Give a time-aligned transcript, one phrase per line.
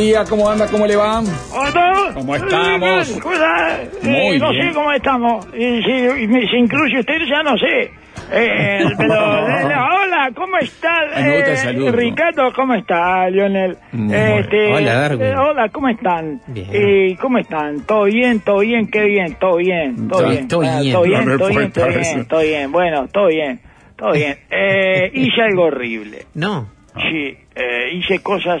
[0.00, 0.66] Día, ¿cómo anda?
[0.68, 1.20] ¿Cómo le va?
[1.52, 2.10] ¿Hola?
[2.14, 3.20] ¿Cómo estamos?
[3.24, 3.78] Hola.
[4.02, 4.68] Eh, Muy no bien.
[4.68, 5.46] sé cómo estamos.
[5.54, 7.90] Y si me- se incluye usted, ya no sé.
[8.32, 11.04] Eh, pero, eh, hola, ¿cómo está?
[11.16, 11.90] Eh.
[11.92, 13.76] Ricardo, ¿cómo está, Lionel?
[13.92, 15.22] Muy Este, Hola, Darwin.
[15.22, 16.40] eh, hola, ¿cómo están?
[16.46, 16.68] Bien.
[16.72, 17.80] Eh, ¿Cómo están?
[17.86, 18.40] ¿Todo bien?
[18.40, 18.86] ¿Todo bien?
[18.90, 19.34] ¿Qué bien?
[19.40, 20.08] ¿Todo bien?
[20.08, 20.48] ¿Todo Todo- bien?
[20.48, 20.92] todo Ah, bien.
[20.94, 21.24] ¿Todo bien?
[21.38, 21.72] ¿Todo bien?
[21.72, 22.26] ¿Todo bien?
[22.28, 22.72] ¿Todo bien?
[22.72, 23.60] Bueno, todo bien.
[23.96, 24.38] Todo bien.
[24.50, 26.26] Eh, hice algo horrible.
[26.34, 26.68] No.
[26.96, 28.60] Sí, eh, hice cosas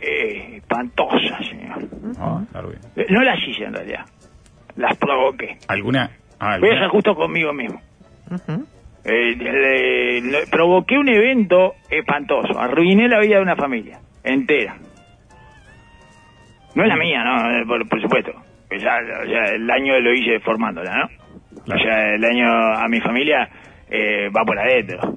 [0.00, 1.78] eh, espantosas, señor.
[2.18, 2.42] Ah.
[2.96, 4.06] Eh, No las hice en realidad,
[4.76, 5.58] las provoqué.
[5.68, 6.10] ¿Alguna?
[6.38, 7.80] ah, Voy a ser justo conmigo mismo.
[8.30, 8.66] Ujú.
[9.04, 14.76] Eh, le- le- provoqué un evento espantoso, arruiné la vida de una familia entera.
[16.74, 17.66] No es la mía, ¿no?
[17.66, 18.32] Por, por supuesto.
[18.68, 18.98] Pues ya,
[19.54, 21.62] el año lo hice formándola, ¿no?
[21.64, 21.80] Claro.
[21.80, 23.48] O sea, el año a mi familia
[23.90, 25.14] eh, va por adentro.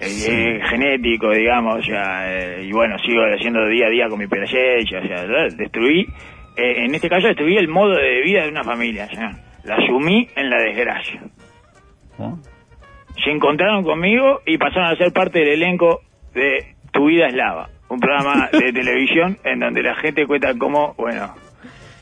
[0.00, 4.26] Eh, genético, digamos, o sea, eh, y bueno, sigo haciendo día a día con mi
[4.26, 5.24] presencia, o sea,
[5.56, 6.00] destruí,
[6.56, 9.32] eh, en este caso destruí el modo de vida de una familia, señor.
[9.64, 11.22] La sumí en la desgracia.
[13.24, 16.02] Se encontraron conmigo y pasaron a ser parte del elenco
[16.34, 20.94] de Tu vida es lava, un programa de televisión en donde la gente cuenta cómo,
[20.98, 21.34] bueno,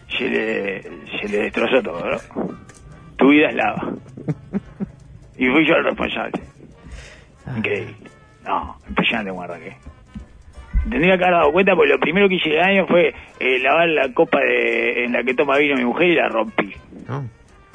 [0.09, 2.19] se le, se le destrozó todo, ¿no?
[3.17, 3.93] Tu vida es lava.
[5.35, 6.52] Y fui yo el responsable.
[7.57, 7.95] Increíble.
[8.45, 9.77] No, impresionante como arranqué.
[10.89, 13.89] Tendría que haber dado cuenta porque lo primero que hice el año fue eh, lavar
[13.89, 16.73] la copa de, en la que toma vino mi mujer y la rompí.
[17.09, 17.25] No.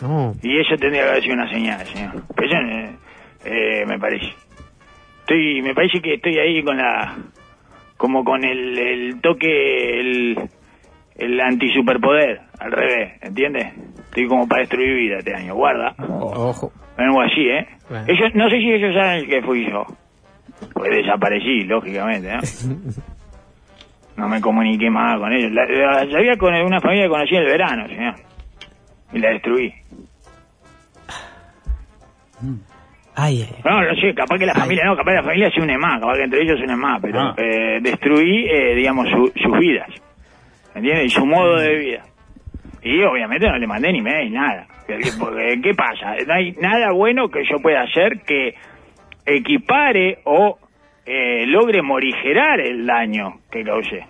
[0.01, 0.33] No.
[0.43, 2.23] Y eso tendría que haber sido una señal, señor.
[2.35, 2.95] Pero eso eh,
[3.45, 4.33] eh, me parece.
[5.21, 7.15] Estoy, me parece que estoy ahí con la,
[7.97, 10.49] como con el, el toque, el,
[11.15, 13.73] el antisuperpoder, al revés, ¿entiendes?
[14.05, 15.95] Estoy como para destruir vida este año, guarda.
[16.07, 16.71] Ojo.
[16.97, 17.67] Algo así, ¿eh?
[17.89, 18.05] Bueno.
[18.07, 19.85] Ellos, no sé si ellos saben que fui yo.
[20.73, 22.39] Pues desaparecí, lógicamente, ¿no?
[24.17, 25.51] No me comuniqué más con ellos.
[25.51, 28.15] La, la sabía con una familia que conocí en el verano, señor.
[29.13, 29.71] Y la destruí.
[33.15, 33.61] Ay, ay, ay.
[33.65, 34.61] No, no sé, capaz que la Ay.
[34.61, 36.75] familia no, capaz que la familia se une más, capaz que entre ellos se une
[36.75, 37.35] más, pero Ah.
[37.37, 39.89] eh, destruí, eh, digamos, su- sus vidas.
[40.75, 41.05] ¿Entiendes?
[41.05, 42.03] Y su modo de vida.
[42.83, 44.67] Y obviamente no le mandé ni mail, nada.
[45.19, 46.15] Porque, ¿Qué pasa?
[46.25, 48.55] No hay nada bueno que yo pueda hacer que
[49.25, 50.57] equipare o
[51.05, 54.05] eh, logre morigerar el daño que causé.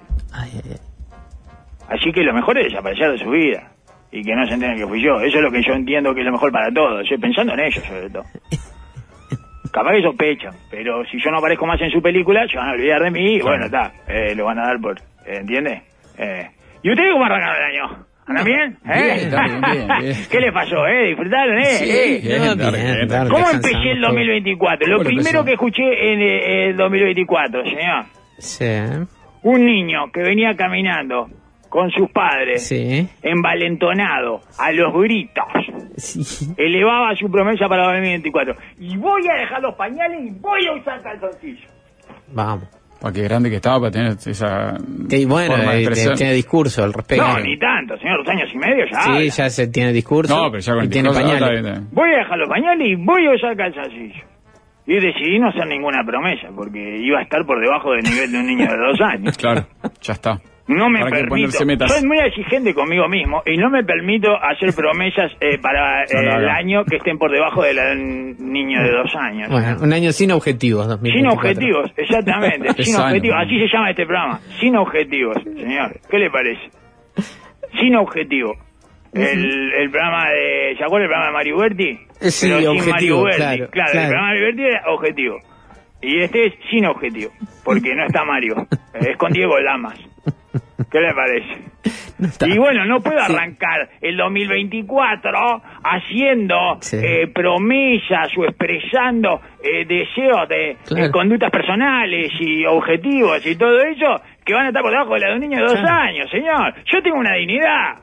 [1.89, 3.71] Así que lo mejor es desaparecer de su vida.
[4.11, 5.19] Y que no se entienda que fui yo.
[5.19, 7.01] Eso es lo que yo entiendo que es lo mejor para todos.
[7.01, 8.23] Estoy pensando en ellos, sobre todo.
[9.71, 12.71] Capaz que sospechan, pero si yo no aparezco más en su película, se van a
[12.71, 14.95] olvidar de mí y bueno, está, eh, lo van a dar por...
[15.25, 15.83] ¿Entiendes?
[16.17, 16.49] Eh.
[16.81, 18.06] ¿Y ustedes cómo arrancaron el año?
[18.27, 18.77] ¿Andan bien?
[18.85, 19.29] ¿Eh?
[19.29, 20.15] Bien, bien, bien.
[20.29, 20.85] ¿Qué les pasó?
[20.87, 21.07] ¿Eh?
[21.07, 21.57] ¿Disfrutaron?
[21.59, 21.63] ¿Eh?
[21.65, 22.39] Sí, ¿Eh?
[23.29, 24.09] ¿Cómo empecé el todo.
[24.11, 24.87] 2024?
[24.87, 28.05] Lo ¿Cómo lo primero que escuché en eh, el 2024, señor.
[28.37, 28.65] Sí.
[29.43, 31.29] Un niño que venía caminando
[31.69, 33.07] con sus padres, Sí.
[33.21, 35.43] envalentonado, a los gritos,
[35.97, 36.53] Sí.
[36.57, 38.55] elevaba su promesa para el 2024.
[38.79, 41.69] Y voy a dejar los pañales y voy a usar calzoncillos.
[42.33, 42.67] Vamos.
[42.99, 44.75] Pa' qué grande que estaba para tener esa
[45.09, 46.15] Que, bueno, forma de eh, expresión.
[46.15, 47.27] tiene discurso al respecto.
[47.27, 49.01] No, ni tanto, señor, dos años y medio ya.
[49.01, 49.23] Sí, habla.
[49.25, 50.35] ya se tiene discurso.
[50.35, 51.61] No, pero ya con y el tiene discurso, está pañales.
[51.63, 51.93] bien, está bien.
[51.93, 54.23] Voy a dejar los pañales y voy a usar calzoncillos.
[54.89, 58.39] Y decidí no hacer ninguna promesa, porque iba a estar por debajo del nivel de
[58.39, 59.37] un niño de dos años.
[59.41, 59.67] Claro,
[60.01, 60.39] ya está.
[60.67, 61.87] No me Para permito.
[61.87, 66.35] Soy muy exigente conmigo mismo y no me permito hacer promesas eh, para No eh,
[66.39, 69.49] el año que estén por debajo del niño de dos años.
[69.49, 70.89] Bueno, un año sin objetivos, Sin
[71.23, 71.39] 2024.
[71.39, 72.73] objetivos, exactamente.
[72.83, 73.37] Sin objetivos.
[73.39, 74.39] Así se llama este programa.
[74.59, 75.99] Sin objetivos, señor.
[76.09, 76.69] ¿Qué le parece?
[77.79, 78.53] Sin objetivo.
[79.13, 80.75] El, el programa de.
[80.77, 81.89] ¿Se acuerda el programa de Mario Berti?
[82.19, 83.37] Eh, sí, Pero sin objetivo, Mario Berti.
[83.39, 84.07] claro, el claro.
[84.09, 85.37] programa de Mario Berti era objetivo.
[86.01, 87.31] Y este es sin objetivo.
[87.63, 88.55] Porque no está Mario.
[88.99, 89.97] Es con Diego Lamas.
[90.91, 91.57] ¿Qué le parece?
[92.19, 92.27] No.
[92.47, 93.31] Y bueno, no puedo Sí.
[93.31, 96.97] arrancar el 2024 haciendo Sí.
[96.97, 101.05] eh, promesas o expresando eh, deseos de Claro.
[101.05, 105.19] eh, conductas personales y objetivos y todo eso que van a estar por debajo de
[105.19, 105.95] la de un niño de dos Claro.
[106.09, 106.73] años, señor.
[106.91, 107.97] Yo tengo una dignidad.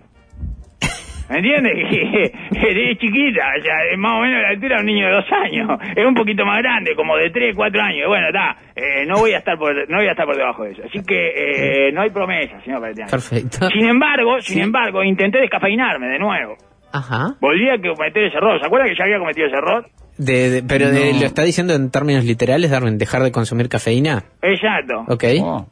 [1.30, 1.72] ¿Me entiendes?
[2.52, 5.24] es chiquita, o sea, es más o menos la altura de un niño de dos
[5.32, 5.68] años.
[5.96, 8.06] Es un poquito más grande, como de tres, cuatro años.
[8.08, 10.72] Bueno, está, eh, no voy a estar por, no voy a estar por debajo de
[10.72, 10.82] eso.
[10.86, 13.10] Así que eh, no hay promesa, señor Paletiano.
[13.10, 13.68] Perfecto.
[13.70, 16.56] Sin embargo, sin embargo, intenté descafeinarme de nuevo.
[16.92, 17.34] Ajá.
[17.40, 18.60] Volví a cometer ese error.
[18.60, 19.86] ¿Se acuerda que ya había cometido ese error?
[20.16, 21.20] De, de- pero de- No.
[21.20, 24.22] lo está diciendo en términos literales, Darwin, dejar de consumir cafeína.
[24.42, 25.04] Exacto.
[25.08, 25.24] Ok.
[25.42, 25.66] Oh,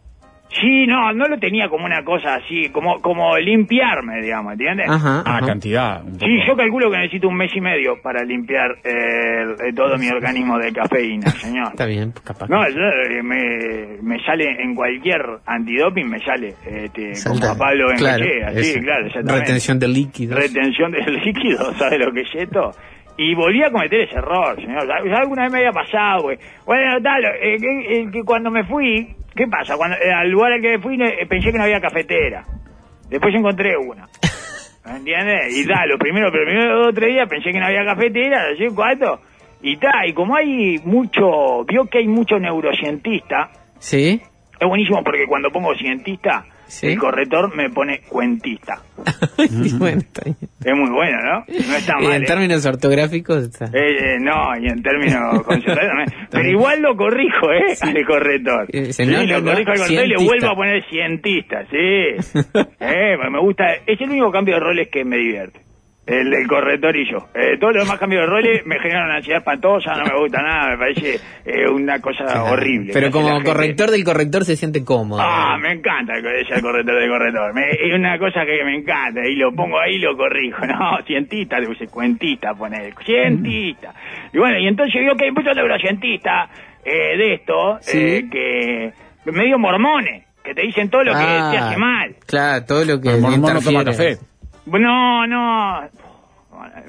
[0.61, 4.87] Sí, no, no lo tenía como una cosa así, como como limpiarme, digamos, ¿entiendes?
[4.89, 5.23] Ajá.
[5.25, 5.47] Ah, ajá.
[5.47, 6.03] cantidad.
[6.21, 10.09] Sí, yo calculo que necesito un mes y medio para limpiar eh, el- todo mi
[10.09, 11.69] organismo de cafeína, señor.
[11.71, 12.49] Está bien, capaz.
[12.51, 17.53] No, yo, eh, me, me sale en cualquier antidoping, me sale este, como Salta.
[17.53, 19.09] a Pablo Claro, Bengochea, sí, claro.
[19.39, 20.39] Retención de líquidos.
[20.39, 22.73] Retención de líquido, ¿sabe lo que es esto?
[23.17, 24.87] Y volví a cometer ese error, señor.
[24.87, 26.39] Ya, ya alguna vez me había pasado, güey.
[26.67, 29.77] Bueno, tal, eh, que, eh, que cuando me fui, ¿qué pasa?
[29.77, 32.45] Cuando eh, Al lugar al que fui eh, pensé que no había cafetera.
[33.09, 34.09] Después encontré una.
[34.85, 35.57] ¿Me entiendes?
[35.57, 38.43] Y tal, lo primero, pero primero dos o tres días pensé que no había cafetera,
[38.57, 39.21] sé cuánto.
[39.63, 44.21] Y tal, y como hay mucho, vio que hay mucho neurocientista, ¿Sí?
[44.59, 46.87] es buenísimo porque cuando pongo cientista, Sí.
[46.87, 48.81] el corrector me pone cuentista.
[49.37, 50.35] Sí.
[50.65, 51.45] Es muy bueno, ¿no?
[51.49, 52.17] No está Y mal.
[52.17, 52.27] en ¿eh?
[52.27, 53.67] términos ortográficos, está.
[53.67, 55.43] Eh, eh, no, y en términos.
[56.31, 57.75] Pero igual lo corrijo, ¿eh?
[57.81, 58.67] Al corrector.
[58.73, 61.65] Eh, Sí, no, lo no, no, corrijo al corrector y le vuelvo a poner cientista,
[61.71, 61.77] sí.
[62.81, 63.65] eh, me gusta.
[63.87, 65.61] Es el único cambio de roles que me divierte.
[66.05, 67.19] El del corrector y yo.
[67.33, 70.43] Eh, todos los demás cambios de roles me generan una ansiedad espantosa, no me gusta
[70.43, 72.45] nada, me parece eh, una cosa Claro.
[72.53, 72.93] horrible.
[72.93, 73.45] Pero como gente.
[73.45, 75.21] corrector del corrector se siente cómodo.
[75.23, 76.23] Ah, me encanta el
[76.61, 77.55] corrector del corrector.
[77.55, 79.21] Me- es una cosa que me encanta.
[79.29, 80.67] Y lo pongo ahí y lo corrijo.
[80.67, 82.93] No, cientista, le puse cuentista, poner.
[83.07, 83.95] Cientista.
[84.33, 86.51] Y bueno, y entonces vio que hay muchos neurocientistas
[86.85, 87.99] eh, de esto Sí.
[87.99, 88.93] eh, que
[89.31, 92.17] medio mormones, que te dicen todo lo que Ah, te hace mal.
[92.27, 93.09] Claro, todo lo que.
[93.11, 94.17] El mormón no toma café.
[94.67, 95.89] No, no.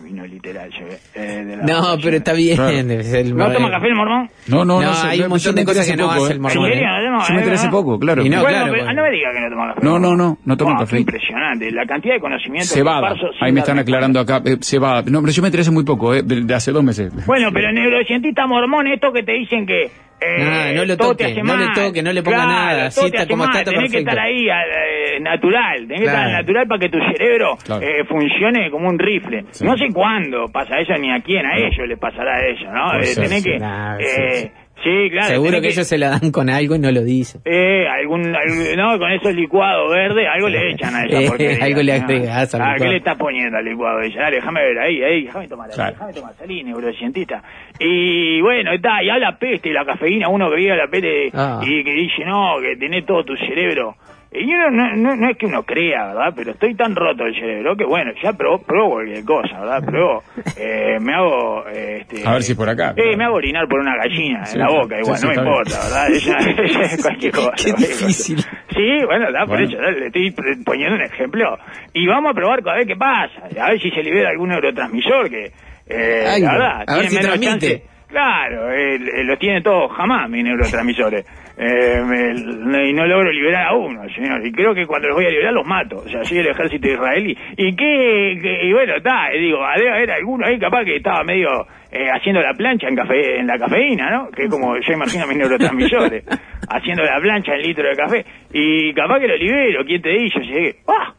[0.02, 2.56] Vino literal, llegué, eh, de la No, pero está bien.
[2.56, 2.72] Claro.
[2.72, 4.30] es el- ¿No toma café el mormón?
[4.48, 4.82] No, no, no.
[4.82, 6.34] No, hay yo- un montón de cosas que no hace eh.
[6.34, 6.66] el mormón.
[6.68, 6.88] ¿En serio?
[6.88, 7.10] ¿eh?
[7.10, 7.62] No, Yo me enteré no.
[7.62, 8.26] hace poco, claro.
[8.26, 9.02] Y no, bueno, claro, pero, bueno.
[9.02, 9.86] no me diga que no toma café.
[9.86, 11.00] No, no, no, no toma Wow, café.
[11.00, 13.14] impresionante, la cantidad de conocimiento que Cebada.
[13.42, 14.42] Ahí me están aclarando acá.
[14.46, 15.04] eh, cebada.
[15.08, 17.12] No, pero yo me enteré hace muy poco, eh, de, de hace dos meses.
[17.26, 19.84] Bueno, pero neurocientista mormón, esto que te dicen que
[20.26, 23.28] eh, Nada, no lo toque, no le toque, no le ponga Claro, nada, así está
[23.28, 26.20] como está, mal, está tenés que estar ahí eh, natural, tenés que Claro.
[26.30, 27.82] estar natural para que tu cerebro Claro.
[27.86, 29.44] eh, funcione como un rifle.
[29.52, 29.66] Sí.
[29.66, 32.92] No sé cuándo pasa eso ni a quién, a ellos les pasará eso, ¿no?
[32.92, 33.56] Puede Eh, tenés que...
[33.56, 34.52] Eh,
[34.84, 35.10] sí.
[35.12, 35.28] claro.
[35.28, 37.42] Seguro que ellos se la dan con algo y no lo dicen.
[37.46, 41.82] eh, algún, algún- no, con esos licuados verdes, algo le echan a esa Eh, algo
[41.82, 42.04] le ¿no?
[42.06, 44.00] agregás al Ah, ¿qué le estás poniendo al licuado?
[44.02, 45.92] Dice, dale, déjame ver ahí, ahí, déjame tomar, Claro.
[45.94, 47.42] déjame tomar, salí, neurocientista.
[47.80, 51.62] Y bueno, está, y habla peste, la cafeína, uno que vive la peste Ah.
[51.64, 53.96] y que dice, no, que tenés todo tu cerebro.
[54.36, 56.34] Y uno, no, no, no es que uno crea, ¿verdad?
[56.36, 59.84] Pero estoy tan roto el cerebro que bueno, ya probó, probó cualquier cosa, ¿verdad?
[59.86, 60.24] Probó,
[60.58, 62.28] eh, me hago, eh, este...
[62.28, 62.94] A ver si por acá.
[62.98, 65.36] Eh, me hago orinar por una gallina Sí, en la boca, igual, sí, no me
[65.36, 65.48] bien.
[65.48, 66.12] importa, ¿verdad?
[66.12, 67.52] Ella, cualquier cosa.
[67.64, 68.38] Qué difícil.
[68.40, 69.66] Sí, bueno, da por Bueno.
[69.66, 70.32] eso, le estoy
[70.66, 71.58] poniendo un ejemplo.
[71.94, 75.30] Y vamos a probar a ver qué pasa, a ver si se libera algún neurotransmisor
[75.30, 75.52] que,
[75.88, 77.68] eh, la verdad, a ver tiene si menos transmite.
[77.78, 77.84] chance.
[78.08, 81.26] Claro, eh, eh, los tiene todos jamás mis neurotransmisores.
[81.56, 84.46] Eh, me- y no logro liberar a uno, señor.
[84.46, 85.98] Y creo que cuando los voy a liberar los mato.
[85.98, 87.38] O sea, soy el ejército israelí.
[87.58, 91.50] Y que, que- y bueno, está, digo, debe haber alguno ahí capaz que estaba medio
[91.92, 94.32] eh, haciendo la plancha en café en la cafeína, ¿no?
[94.32, 96.24] Que es como yo imagino mis neurotransmisores.
[96.70, 98.26] haciendo la plancha en litro de café.
[98.52, 100.40] Y capaz que lo libero, ¿quién te dice?
[100.40, 101.14] Llegué, ¡ah!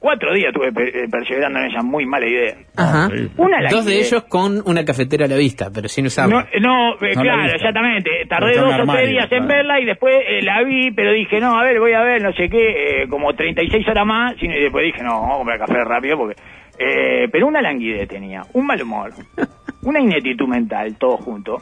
[0.00, 2.54] Cuatro días estuve pe- eh, perseverando en esa muy mala idea.
[2.76, 3.08] Ajá.
[3.12, 3.28] sí.
[3.36, 6.46] Una la Dos de ellos con una cafetera a la vista, pero sin usarla.
[6.60, 8.10] No, no, eh, No la claro, exactamente.
[8.28, 11.58] Tardé dos o tres días en verla y después eh, la vi, pero dije, no,
[11.58, 14.84] a ver, voy a ver, no sé qué, eh, como 36 horas más, y después
[14.84, 16.36] dije, no, vamos a comprar café rápido porque...
[16.78, 19.10] Eh, pero una languidez tenía, un mal humor,
[19.82, 21.56] una ineptitud mental, todo junto.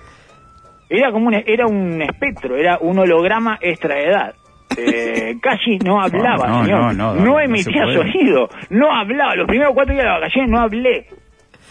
[0.91, 4.35] Era como un, era un espectro, era un holograma extra edad.
[4.77, 6.81] Eh, casi no hablaba, No, no, señor.
[6.81, 9.35] no, no, no no emitía sonido, no hablaba.
[9.37, 11.07] Los primeros cuatro días de vacaciones no hablé.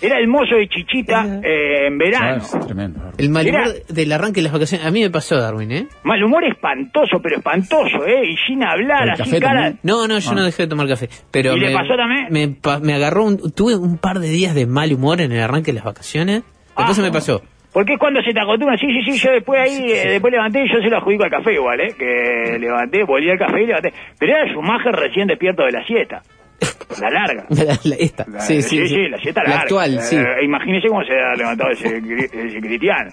[0.02, 2.36] Era el mozo de Chichita eh, en Ah, verano.
[2.44, 3.00] es tremendo.
[3.18, 4.86] El mal humor del arranque de las vacaciones.
[4.86, 5.88] A mí me pasó, Darwin, ¿eh?
[6.04, 8.30] Mal humor espantoso, pero espantoso, ¿eh?
[8.30, 9.54] Y sin hablar, ¿El así cara...
[9.54, 9.80] también?
[9.84, 10.36] No, no, yo Ah.
[10.36, 11.08] no dejé de tomar café.
[11.32, 12.28] Pero ¿Y le me, pasó también?
[12.30, 15.72] Me, me agarró, un, tuve un par de días de mal humor en el arranque
[15.72, 16.44] de las vacaciones.
[16.76, 16.94] Después Ah.
[16.94, 17.42] se me pasó.
[17.76, 20.64] Porque es cuando se te acostumbra, sí, sí, sí, yo después ahí, eh, después levanté
[20.64, 21.94] y yo se lo adjudico al café igual, ¿eh?
[22.00, 23.92] Que levanté, volví al café y levanté.
[24.18, 26.22] Pero era Schumacher recién despierto de la siesta.
[27.02, 27.46] La larga.
[27.50, 28.24] La- la- esta.
[28.32, 29.10] La- sí, sí, sí.
[29.10, 29.64] la siesta La larga.
[29.64, 30.18] actual, Eh, sí.
[30.44, 33.12] imagínese cómo se ha levantado ese, cri- ese cristiano.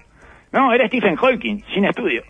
[0.52, 2.22] No, era Stephen Hawking, sin estudio.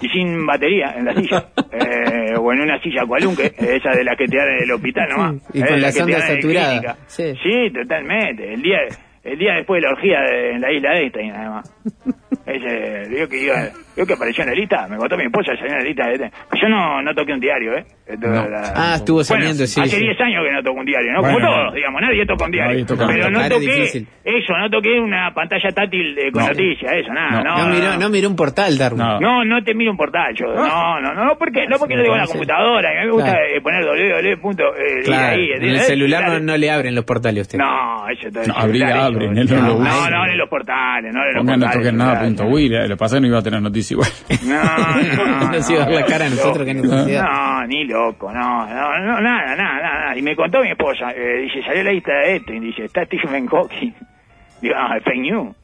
[0.00, 1.44] y sin batería en la silla.
[1.74, 5.08] Eh, o en una silla cualunque, esa de las que te dan en el hospital
[5.10, 5.34] nomás.
[5.52, 6.96] Y eh, con la te sonda saturada.
[7.06, 7.32] Sí.
[7.42, 8.54] Sí, totalmente.
[8.54, 8.78] El día,
[9.24, 11.74] el día después de la orgía de- en la isla de Einstein, además.
[12.46, 13.54] Ese, vio que iba,
[13.96, 16.06] vio que apareció en la lista, me contó mi esposa, salió en la lista.
[16.08, 17.84] de- Yo no, no toqué un diario, ¿eh?
[18.20, 18.44] No.
[18.44, 20.02] era- Ah, estuvo Bueno, saliendo, sí, Hace sí.
[20.02, 21.20] 10 años que no toco un diario, ¿no?
[21.22, 22.84] Bueno, Como todos, digamos, nadie toca un diario.
[22.86, 26.48] Toca pero no toqué eso, no toqué una pantalla táctil eh, con No.
[26.48, 27.42] noticias, eso, nada.
[27.42, 27.56] No.
[27.56, 28.98] No, No, miró, no miró un portal, Darwin.
[29.00, 29.20] No.
[29.20, 30.46] no, no te miro un portal, yo.
[30.54, 32.90] No, no, no, no, porque, no porque lo digo en la computadora.
[32.90, 33.44] A mí me gusta Claro.
[33.56, 34.40] eh, poner www.
[34.42, 35.80] punto, eh, y Claro, ahí, en el ¿eh?
[35.80, 37.58] celular no le abren los portales a usted.
[37.58, 40.10] No, eso todo No, abrir, abren, él no lo no, usa.
[40.10, 41.76] no, abren los portales, no los Pongan no portales.
[41.86, 44.10] toquen nada, punto Will, eh, lo pasé no iba a tener noticia igual.
[44.46, 47.22] No, no, Nos iba a dar la cara a nosotros, qué necesidad.
[47.24, 50.18] No, ni loco, no, no, no, nada, nada, nada.
[50.18, 53.04] Y me contó mi esposa, eh, dice, salió la lista de esto, y dice, está
[53.06, 53.94] Stephen Hawking.
[54.62, 55.56] Digo, ah, es fake news.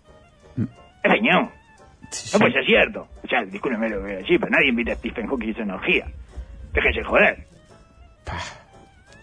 [1.03, 1.49] Es fake news.
[2.11, 3.07] Sí, No puede ser cierto.
[3.25, 5.53] O sea, discúlpeme lo que voy a decir, pero nadie invita a Stephen Hawking a
[5.53, 6.07] hacer una orgía.
[6.73, 7.47] Déjese joder.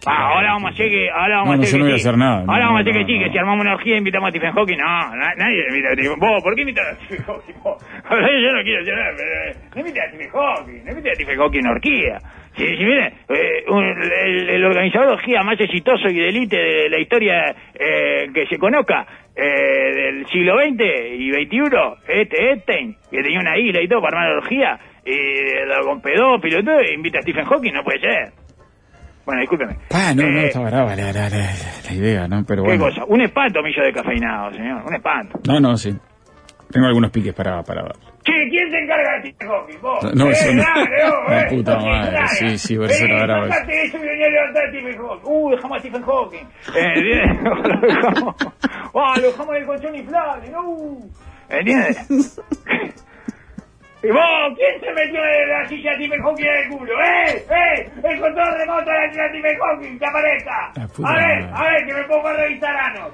[0.06, 1.92] Ah, ahora vamos a hacer que, ahora vamos No, a no, hacer yo no que
[1.92, 2.08] voy a sí.
[2.08, 2.44] hacer nada.
[2.48, 4.78] Ahora vamos a hacer que sí, que si armamos una orgía invitamos a Stephen Hawking.
[4.78, 7.54] No, na- nadie invita a Stephen Vos, ¿por qué invitar a Stephen Hawking?
[8.44, 11.16] Yo no quiero hacer nada, pero eh, no invite a Stephen Hawking, no invite a
[11.16, 12.18] Stephen Hawking a orgía.
[12.56, 16.58] Si, si mire, eh, un- el, el organizador de orgía más exitoso y de élite
[16.58, 20.82] de la historia eh, que se conozca eh, del siglo XX
[21.20, 21.60] y XXI,
[22.08, 26.02] este Einstein, que tenía una isla y todo para armar la orgía, y lo con
[26.02, 28.32] pedófilo y todo, e invita a Stephen Hawking, no puede ser.
[29.28, 29.76] Bueno, discúlpeme.
[29.94, 31.38] Ah, no, no, Eh, estaba brava la, la, la,
[31.86, 32.46] la idea, ¿no?
[32.48, 32.86] Pero ¿Qué bueno.
[32.86, 33.04] cosa?
[33.08, 34.84] Un espanto millo de cafeinado, señor.
[34.88, 35.38] Un espanto.
[35.46, 35.94] No, no, sí.
[36.72, 37.96] Tengo algunos piques para, para dar.
[38.24, 39.82] Che, ¿quién se encarga de Stephen Hawking?
[39.82, 40.16] ¿Vos?
[40.16, 40.64] No, eh, eso no.
[41.30, 41.46] La eh.
[41.50, 42.28] puta ¿Quién se madre, encarga?
[42.30, 42.78] sí, sí, eh,
[43.24, 43.48] brava.
[43.50, 45.22] sacate eso y vení a levantar a Stephen Hawking.
[45.26, 46.48] Uh, dejamos a Stephen Hawking.
[46.76, 47.44] Eh, bien.
[47.44, 48.36] lo dejamos.
[48.96, 50.98] Ah, lo dejamos en el colchón inflable, no.
[51.50, 52.42] ¿Entiendes?
[54.04, 54.22] ¿Y vos?
[54.56, 56.94] ¿Quién se metió en la silla de Stephen Hawking en el culo?
[57.02, 57.46] ¡Eh!
[57.50, 57.92] ¡Eh!
[58.80, 60.00] ¡El control remoto de Stephen Hawking!
[60.00, 60.72] ¡Que aparezca!
[60.76, 63.10] La puta A ver, a ver, que me pongo a revisar anos.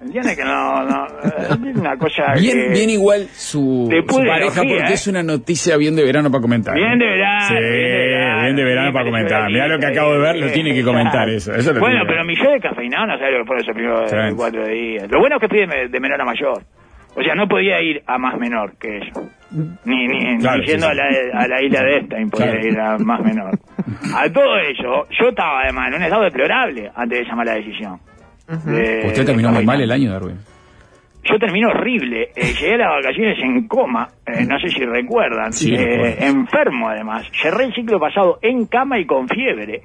[0.00, 2.68] ¿Entiendes que no, no, es una cosa Bien, que...
[2.68, 4.92] bien igual su, pareja porque ¿eh?
[4.92, 6.72] es una noticia bien de verano para comentar.
[6.76, 7.48] Bien de verano.
[7.48, 9.46] Sí, bien de verano, bien de verano sí, para comentar.
[9.48, 11.52] Mirá lo que acabo de ver, lo tiene que comentar eso.
[11.52, 14.12] eso lo bueno, pero mi yo de cafeinado no sabe lo que fueron esos primeros
[14.12, 15.10] eh, cuatro días.
[15.10, 16.62] Lo bueno es que fui de, de menor a mayor.
[17.16, 19.28] O sea, no podía ir a más menor que eso.
[19.84, 22.66] Ni, ni, Claro, ni yendo sí, a, la, a la isla de Estein podía Claro.
[22.68, 23.58] ir a más menor.
[24.14, 27.98] A todo ello, yo estaba además en un estado deplorable antes de llamar la decisión.
[28.64, 30.38] De- Usted terminó muy mal el año, Darwin.
[31.24, 32.30] Yo terminé horrible.
[32.34, 34.08] Eh, llegué a las vacaciones en coma.
[34.26, 35.52] eh, no sé si recuerdan.
[35.52, 37.26] Sí, Eh, enfermo, además.
[37.42, 39.82] Cerré el ciclo pasado en cama y con fiebre.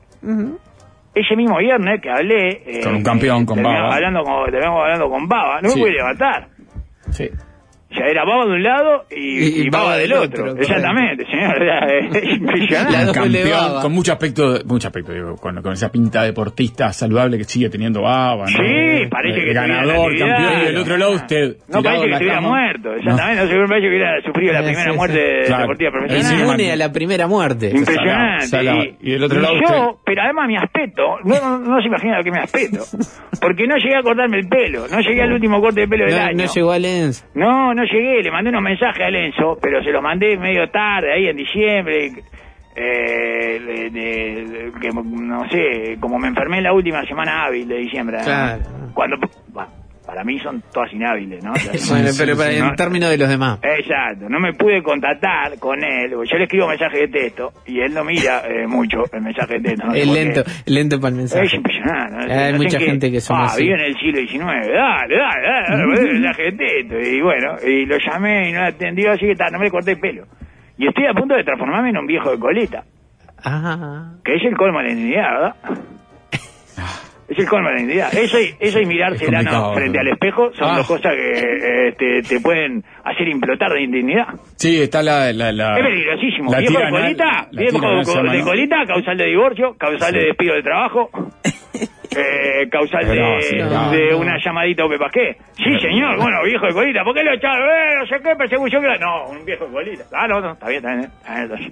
[1.15, 2.49] Ese mismo viernes que hablé...
[2.65, 3.93] eh, Con un campeón, con Baba.
[3.95, 5.61] Hablando con, terminamos hablando con Baba.
[5.61, 5.75] No Sí.
[5.79, 6.47] me pude levantar.
[7.11, 7.29] Sí.
[7.97, 10.55] Ya era Baba de un lado y, Y- y y Baba Baba del del otro.
[10.57, 11.61] Exactamente, señor.
[11.63, 13.11] La impresionante.
[13.13, 17.69] campeón, con mucho aspecto, mucho aspecto, digo, con, con esa pinta deportista saludable que sigue
[17.69, 18.47] teniendo Baba, ¿no?
[18.47, 21.57] Sí, parece Eh, que ganador, tuviera campeón, y del otro lado usted.
[21.67, 23.41] No parece que la estuviera muerto, exactamente.
[23.43, 25.41] No, seguro parece que hubiera sufrido la primera sí, muerte.
[25.45, 25.61] Claro.
[25.63, 26.39] deportiva profesional.
[26.41, 27.71] Inmune a la primera muerte.
[27.73, 28.47] Impresionante.
[28.47, 28.83] Salado, salado.
[29.01, 32.17] Y del otro lado yo, usted- pero además mi aspecto, no, no, no se imagina
[32.17, 32.83] lo que mi aspecto.
[33.41, 36.15] Porque no llegué a cortarme el pelo, no llegué al último corte de pelo del
[36.15, 36.37] No, año.
[36.45, 37.25] no llegó a Lens.
[37.35, 41.11] No, no llegué, le mandé unos mensajes a Lenzo, pero se los mandé medio tarde,
[41.13, 42.11] ahí en diciembre.
[42.75, 48.17] Eh, de- que, no sé, como me enfermé en la última semana hábil de diciembre.
[48.17, 48.23] ¿no?
[48.23, 48.63] Claro.
[48.93, 49.17] Cuando,
[50.05, 51.53] para mí son todas inhábiles, ¿no?
[51.89, 52.75] Bueno, pero para- en no.
[52.75, 53.59] términos de los demás.
[53.63, 56.11] Exacto, no me pude contactar con él.
[56.11, 59.61] Yo le escribo mensaje de texto y él no mira eh, mucho el mensaje de
[59.61, 59.87] texto.
[59.87, 60.23] no Es por qué.
[60.23, 61.45] lento, lento para el mensaje.
[61.45, 62.27] Es impresionante.
[62.27, 62.33] ¿no?
[62.33, 63.63] Hay mucha gente que son ah, así.
[63.63, 64.43] vive en el siglo XIX.
[64.43, 66.99] Dale, dale, dale, dale, el mensaje de texto.
[66.99, 69.99] Y bueno, y lo llamé y no atendió, así que ta, no me corté el
[69.99, 70.25] pelo.
[70.77, 72.83] Y estoy a punto de transformarme en un viejo de coleta,
[73.45, 75.55] Ah, que es el colmo de la ¿verdad?
[77.27, 78.13] Es el colmo de la indignidad.
[78.13, 80.77] Eso y, eso y mirarse Es el ano frente al espejo son Ah.
[80.77, 84.27] dos cosas que eh, te, te pueden hacer implotar de indignidad.
[84.57, 85.31] Sí, está la.
[85.31, 86.51] la, la Es peligrosísimo.
[86.51, 90.63] la viejo de colita, viejo de, de colita, causal de divorcio, causal de despido de
[90.63, 91.09] trabajo,
[92.15, 94.17] eh, causal no, de, sí, no, de no.
[94.19, 95.37] una llamadita o pepasqué.
[95.55, 97.69] Sí, señor, bueno, viejo de colita, ¿por qué lo echaron?
[97.69, 100.03] Eh, no sé qué, persecución que No, un viejo de colita.
[100.13, 101.11] Ah, no, no, está bien, está bien.
[101.43, 101.71] está bien.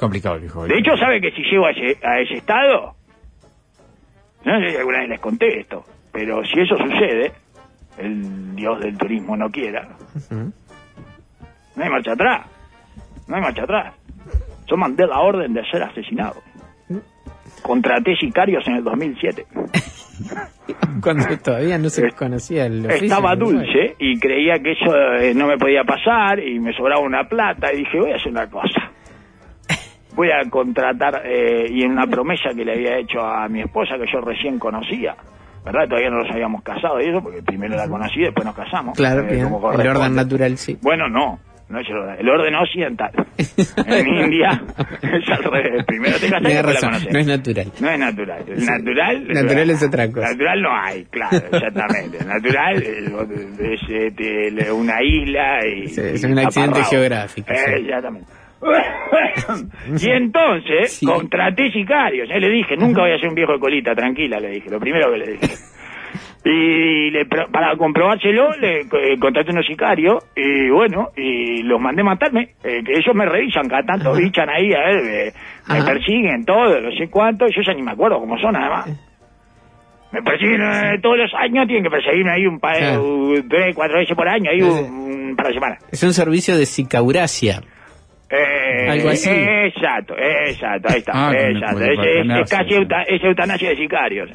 [0.00, 0.66] Complicado el viejo.
[0.66, 2.94] De hecho, ¿sabe que si llego a ese, a ese estado?
[4.44, 7.32] No sé si alguna vez les conté esto, pero si eso sucede,
[7.98, 9.88] el dios del turismo no quiera.
[10.30, 12.46] No hay marcha atrás.
[13.26, 13.94] No hay marcha atrás.
[14.66, 16.42] Yo mandé la orden de ser asesinado.
[17.62, 19.46] Contraté sicarios en el 2007.
[21.02, 23.04] Cuando todavía no se conocía el oficio.
[23.04, 27.24] Estaba dulce y creía que eso eh, no me podía pasar y me sobraba una
[27.28, 28.87] plata y dije, voy a hacer una cosa.
[30.18, 33.94] Voy a contratar, eh, y en una promesa que le había hecho a mi esposa
[33.96, 35.14] que yo recién conocía,
[35.64, 35.86] ¿verdad?
[35.88, 38.96] Todavía no nos habíamos casado y eso, porque primero la conocí y después nos casamos.
[38.96, 39.48] Claro, eh, bien.
[39.48, 40.76] como El orden natural, sí.
[40.82, 43.12] Bueno, no, no es el orden, el orden occidental.
[43.86, 44.60] en India
[45.02, 47.72] es al revés, primero te casas y después razón, no es natural.
[47.80, 48.44] No es natural.
[48.48, 49.28] El natural.
[49.28, 50.30] Natural es otra cosa.
[50.32, 52.24] Natural no hay, claro, exactamente.
[52.24, 55.86] Natural es, es, este, una isla y.
[55.86, 57.72] Sí, es y un accidente geográfico, Eh, sí.
[57.84, 58.47] Exactamente.
[60.00, 61.06] y entonces Sí.
[61.06, 62.28] contraté sicarios.
[62.28, 64.70] Ya le dije, nunca voy a ser un viejo de colita, tranquila, le dije.
[64.70, 65.54] Lo primero que le dije.
[66.44, 72.54] Y le para comprobárselo, le eh, contraté unos sicarios y bueno, y los mandé matarme.
[72.64, 74.18] eh, que ellos me revisan, cada tanto Ajá.
[74.18, 74.96] bichan ahí, a ver,
[75.28, 75.32] eh,
[75.68, 77.46] me persiguen todo, no sé cuánto.
[77.48, 78.88] Yo ya ni me acuerdo cómo son, además.
[80.10, 83.34] Me persiguen eh, todos los años, tienen que perseguirme ahí un par, Claro.
[83.48, 84.82] tres, cuatro veces por año, ahí un, sí.
[84.90, 85.84] un par de semanas.
[85.92, 87.60] Es un servicio de sicauracia.
[88.30, 89.30] Eh, Algo así.
[89.30, 91.12] Exacto, exacto, ahí está.
[91.14, 91.82] Ah, exacto.
[91.84, 91.98] Es,
[92.42, 94.30] es- casi euta- es eutanasia de sicarios.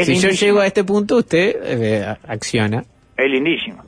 [0.00, 2.82] Si yo llego a este punto, usted eh, acciona.
[3.16, 3.83] Es lindísimo.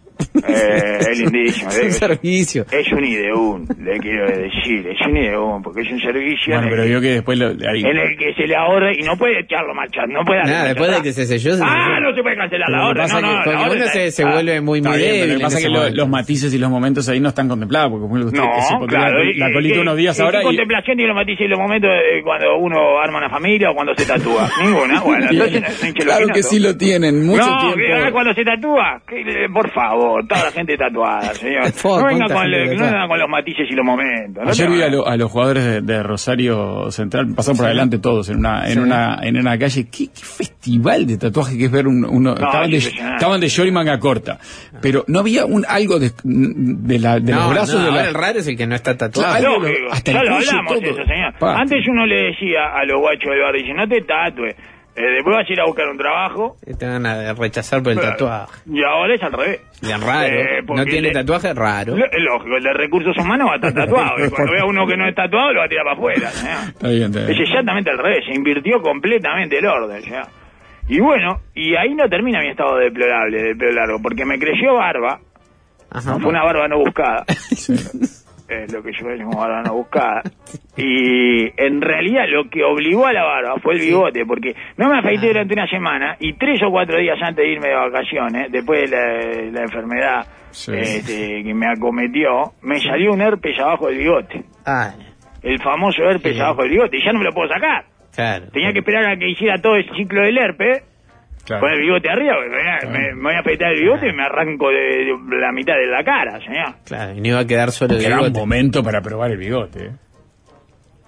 [0.48, 1.70] Eh, es lindísimo.
[1.76, 2.64] Es un Es, servicio.
[2.70, 4.86] es un ideún, le quiero decir.
[4.88, 7.46] Es un ideún, porque es un servicio Bueno, en, pero el, vio que después lo,
[7.48, 10.14] ahí- en el que se le ahorra y no puede echarlo marchando.
[10.18, 11.54] No puede Nada, después de que se selló.
[11.56, 13.02] se Ah, no se puede cancelar la lo que orden.
[13.02, 15.02] pasa No, que- no, porque la orden uno se, se ah, vuelve muy, muy pero
[15.04, 15.28] débil.
[15.32, 17.90] lo que pasa es que lo- los matices y los momentos ahí no están contemplados,
[17.90, 19.18] porque por ejemplo, usted que se No, claro.
[19.36, 22.22] la, colita unos días ahora ¿qué y, contemplación tiene los matices y los momentos de
[22.22, 24.48] cuando uno arma una familia o cuando se tatúa?
[24.64, 25.00] Ninguna.
[25.00, 27.94] Bueno, entonces no- no Claro que sí lo tienen, mucho no, tiempo.
[28.06, 31.62] ah, cuando se tatúa, eh, por favor, toda la gente tatuada, señor.
[31.84, 32.92] No venga ¿cuánta con, gente le- no tatuada?
[32.92, 34.44] venga con los matices y los momentos.
[34.44, 34.50] ¿no?
[34.50, 37.98] Ayer vi a, va- lo- a los jugadores de, de Rosario Central, pasaron por adelante
[37.98, 38.78] todos en una, en Sí.
[38.78, 39.86] una, en una calle.
[39.90, 42.34] ¿Qué, qué festival de tatuaje que es ver un- uno.
[42.34, 44.38] estaban, de, estaban de short y manga corta.
[44.82, 48.08] Pero no había un algo de, de, la, de no, los brazos no, de la.
[48.08, 49.30] el raro es el que no está tatuado.
[49.38, 49.62] Claro.
[49.90, 50.80] Hasta el ya lo cuello, hablamos todo.
[50.82, 51.34] de eso, señor.
[51.38, 51.56] Pa.
[51.56, 54.54] Antes uno le decía a los guachos del bar, dice, no te tatúes,
[54.96, 58.00] eh, después vas a ir a buscar un trabajo, Te van a rechazar por el
[58.00, 58.52] tatuaje.
[58.72, 59.60] y ahora es al revés.
[59.82, 60.26] Bien raro.
[60.34, 61.96] Eh, no tiene le- tatuaje, raro.
[61.96, 64.86] Lo- Es lógico, el de recursos humanos va a estar tatuado, y cuando vea uno
[64.86, 66.30] que no es tatuado lo va a tirar para afuera.
[66.30, 66.56] señor.
[66.68, 67.30] Está bien, está bien.
[67.30, 70.02] Es exactamente al revés, se invirtió completamente el orden.
[70.02, 70.22] ya.
[70.88, 74.74] Y bueno, y ahí no termina mi estado deplorable de pelo largo, porque me creció
[74.74, 75.18] barba,
[75.90, 76.18] Ajá.
[76.18, 77.24] fue una barba no buscada,
[77.56, 77.74] Sí.
[78.48, 79.06] Es lo que yo
[79.36, 80.22] barba no buscada,
[80.76, 84.98] y en realidad lo que obligó a la barba fue el bigote, porque no me
[84.98, 85.28] afeité Ah.
[85.28, 88.96] durante una semana, y tres o cuatro días antes de irme de vacaciones, después de
[88.96, 90.72] la, la enfermedad Sí.
[90.74, 94.44] este, que me acometió, me salió un herpes abajo del bigote.
[94.64, 94.92] Ah,
[95.42, 96.40] El famoso herpes Sí.
[96.40, 97.84] abajo del bigote, y ya no me lo puedo sacar.
[98.14, 98.46] claro.
[98.52, 100.82] Tenía que esperar a que hiciera todo el ciclo del herpes
[101.46, 101.60] Claro.
[101.60, 102.34] con el bigote arriba.
[102.40, 105.36] Me, voy a- me- me voy a afeitar el bigote y me arranco de, de
[105.40, 106.74] la mitad de la cara, señor.
[106.84, 108.38] Claro, y no iba a quedar solo el Gran bigote.
[108.38, 109.90] momento para probar el bigote.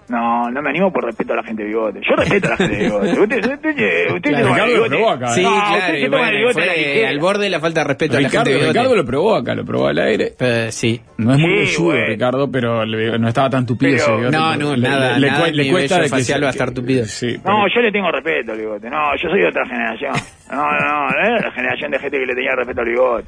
[0.09, 2.01] No, no me animo por respeto a la gente de bigote.
[2.09, 3.07] Yo respeto a la gente de bigote.
[3.21, 4.89] Usted, usted, usted, usted Claro, Ricardo lo bigote.
[4.91, 5.35] probó acá, ¿eh?
[5.35, 7.61] Sí, No, claro, usted y se toma el bueno, bigote fue al borde de la
[7.61, 8.79] falta de respeto a la Ricardo, gente de bigote.
[8.79, 10.33] Ricardo lo probó acá, lo probó al aire.
[10.41, 11.01] Eh, sí.
[11.19, 12.07] No es muy bueno.
[12.07, 14.37] Ricardo, pero le- no estaba tan tupido Pero- ese bigote.
[14.37, 17.05] No, no, Le- nada, le, nada cuesta de facial va a estar tupido.
[17.05, 18.89] Sí, No, pero- yo le tengo respeto al bigote.
[18.91, 20.13] No, yo soy de otra generación.
[20.51, 23.25] No, no, no, era la generación de gente que le tenía respeto al bigote.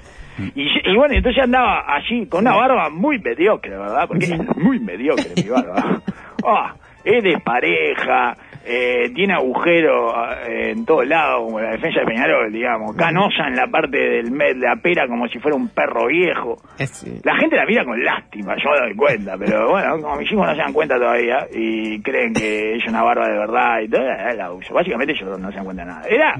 [0.54, 4.08] Y, y bueno, entonces andaba allí con una barba muy mediocre, ¿verdad?
[4.08, 6.00] Porque es muy mediocre mi barba.
[6.46, 6.74] Ah,
[7.04, 10.12] es despareja, eh, tiene agujero
[10.46, 12.94] eh, en todos lados, como la defensa de Peñarol, digamos.
[12.94, 16.56] Canosa en la parte del med, de la pera como si fuera un perro viejo.
[16.78, 20.16] Es- eh, La gente la mira con lástima, yo me doy cuenta, pero bueno, como
[20.16, 23.80] mis hijos no se dan cuenta todavía y creen que es una barba de verdad
[23.80, 24.74] y todo, eh, la uso.
[24.74, 26.06] Básicamente ellos no se dan cuenta de nada.
[26.06, 26.34] Era,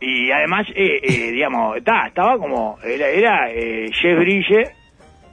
[0.00, 4.70] y además, eh, eh, digamos, ta, estaba como, era, era eh, Jeff Brille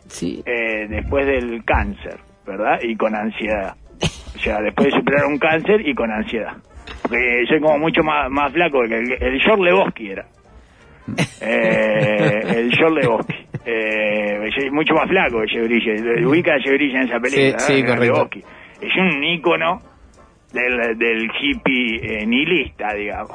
[0.08, 0.42] sí.
[0.90, 2.80] después del cáncer, ¿verdad?
[2.82, 3.76] Y con ansiedad.
[4.36, 6.54] O sea, después de superar un cáncer y con ansiedad.
[7.04, 10.26] Porque soy como mucho más, más flaco que el, el George Lebowski era.
[11.42, 13.36] Eh, el George Lebowski.
[13.66, 16.26] Eh, soy mucho más flaco que Jeff Bridges.
[16.26, 17.60] Ubica a en esa película.
[17.60, 17.90] Sí, sí, ¿no?
[17.90, 18.30] correcto.
[18.82, 19.82] Es un ícono
[20.54, 23.32] del, del hippie eh, nihilista, digamos.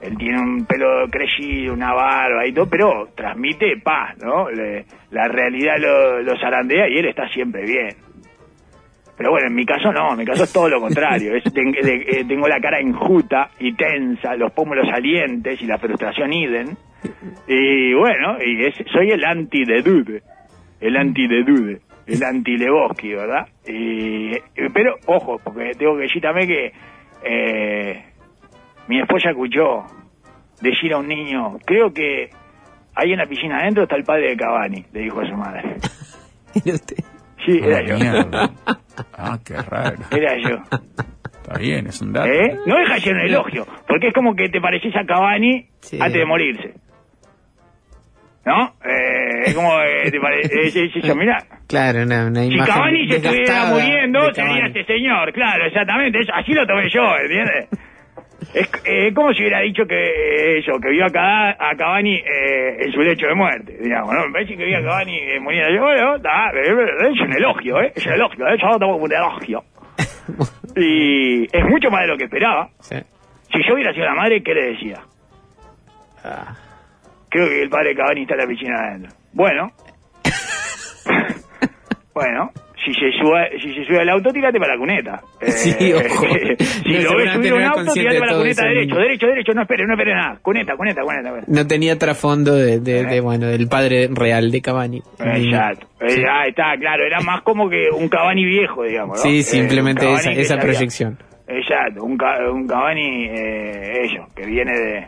[0.00, 4.50] Él tiene un pelo crecido, una barba y todo, pero transmite paz, ¿no?
[4.50, 7.88] Le- la realidad lo, lo zarandea y él está siempre bien.
[9.16, 11.34] Pero bueno, en mi caso no, en mi caso es todo lo contrario.
[11.34, 16.76] Es- eh, tengo la cara enjuta y tensa, los pómulos salientes y la frustración idem.
[17.48, 20.22] Y bueno, y es, soy el anti de Dude,
[20.80, 23.46] el anti de Dude, el anti Lebowski, ¿verdad?
[23.66, 24.42] Y, eh,
[24.74, 26.72] pero ojo, porque tengo que decir también que
[27.24, 28.04] eh,
[28.88, 29.84] mi esposa escuchó
[30.60, 32.28] decir a un niño, creo que
[32.94, 35.62] ahí en la piscina adentro está el padre de Cavani, le dijo a su madre.
[36.54, 36.96] Mire usted.
[37.46, 37.96] Sí, era yo.
[37.98, 38.50] mierda.
[39.18, 39.96] Ah, qué raro.
[40.10, 40.56] Era yo.
[41.42, 42.28] Está bien, es un dato.
[42.30, 42.58] ¿Eh?
[42.66, 45.98] No deja de ser un elogio, porque es como que te pareces a Cavani Sí.
[46.00, 46.74] antes de morirse.
[48.46, 48.74] ¿No?
[48.84, 49.70] Eh, es como
[50.04, 54.66] que te pareces, yo, mira, Claro, una, una si imagen Cavani se estuviera muriendo, sería
[54.66, 57.68] este señor, claro, exactamente, eso- así lo tomé yo, ¿entiendes?
[58.54, 62.14] Es eh, como si hubiera dicho que eh, eso, que vio a, Ca- a Cavani
[62.16, 64.26] eh, en su lecho de muerte, digamos, ¿no?
[64.26, 65.74] Me parece que vio a Cavani eh, muriendo.
[65.74, 67.92] Yo, bueno, está, eh, es un elogio, ¿eh?
[67.94, 68.56] Es un elogio, ¿eh?
[68.60, 69.62] Yo como un elogio.
[70.78, 72.68] Y es mucho más de lo que esperaba.
[72.80, 72.96] Sí.
[73.50, 75.00] Si yo hubiera sido la madre, ¿qué le decía?
[76.22, 76.54] Ah.
[77.30, 79.10] Creo que el padre de Cavani está en la piscina adentro.
[79.32, 79.72] Bueno.
[82.14, 82.50] bueno.
[82.86, 85.20] Si se, sube, si se sube al auto, tírate para la cuneta.
[85.40, 86.24] Eh, Sí, ojo.
[86.84, 89.52] si No, lo ves subir un auto, tírate para la cuneta eso, derecho, derecho, derecho,
[89.54, 90.38] no espere, no espere nada.
[90.40, 91.30] Cuneta, cuneta, cuneta.
[91.30, 91.46] cuneta.
[91.48, 95.02] No tenía trasfondo de, de, de, bueno, del padre real de Cavani.
[95.18, 95.88] Exacto.
[96.06, 96.20] Sí.
[96.20, 99.16] Eh, ah, está, claro, era más como que un Cavani viejo, digamos.
[99.18, 99.22] ¿no?
[99.28, 101.18] Sí, Eh, simplemente esa, proyección.
[101.48, 102.16] Exacto, un,
[102.52, 105.06] un Cavani, eh, ello, que viene de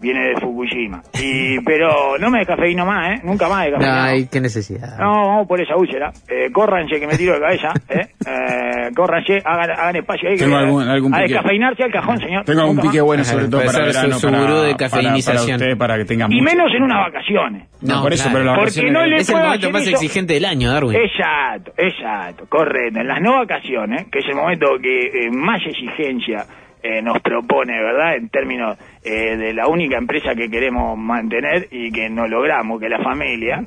[0.00, 1.02] viene de Fukushima.
[1.22, 3.20] Y, pero no me descafeíno más, ¿eh?
[3.24, 4.04] Nunca más No, descafeinado.
[4.08, 4.98] hay qué necesidad.
[4.98, 6.12] No, vamos por esa úlcera.
[6.28, 8.06] Eh, córranse que me tiro de cabeza, ¿eh?
[8.26, 10.36] eh córranse, hagan, hagan espacio ahí.
[10.36, 11.32] que- Tengo algún- algún a pique.
[11.32, 12.44] descafeinarse al cajón, señor.
[12.44, 13.06] Tengo algún pique más.
[13.06, 14.18] bueno, sobre todo para verano.
[14.18, 15.60] su para, de para- Para, cafeinización.
[15.60, 17.64] usted, para que tenga Y menos en unas vacaciones.
[17.80, 18.38] No, No, por eso, claro.
[18.38, 19.90] pero las Porque vacaciones- no le es el momento más eso.
[19.92, 20.96] exigente del año, Darwin.
[20.96, 23.00] Exacto, exacto, correcto.
[23.00, 26.44] En las no vacaciones, que es el momento que eh, más exigencia
[26.82, 28.16] eh, nos propone, ¿verdad?
[28.16, 32.86] En términos eh, de la única empresa que queremos mantener y que no logramos, que
[32.86, 33.62] es la familia.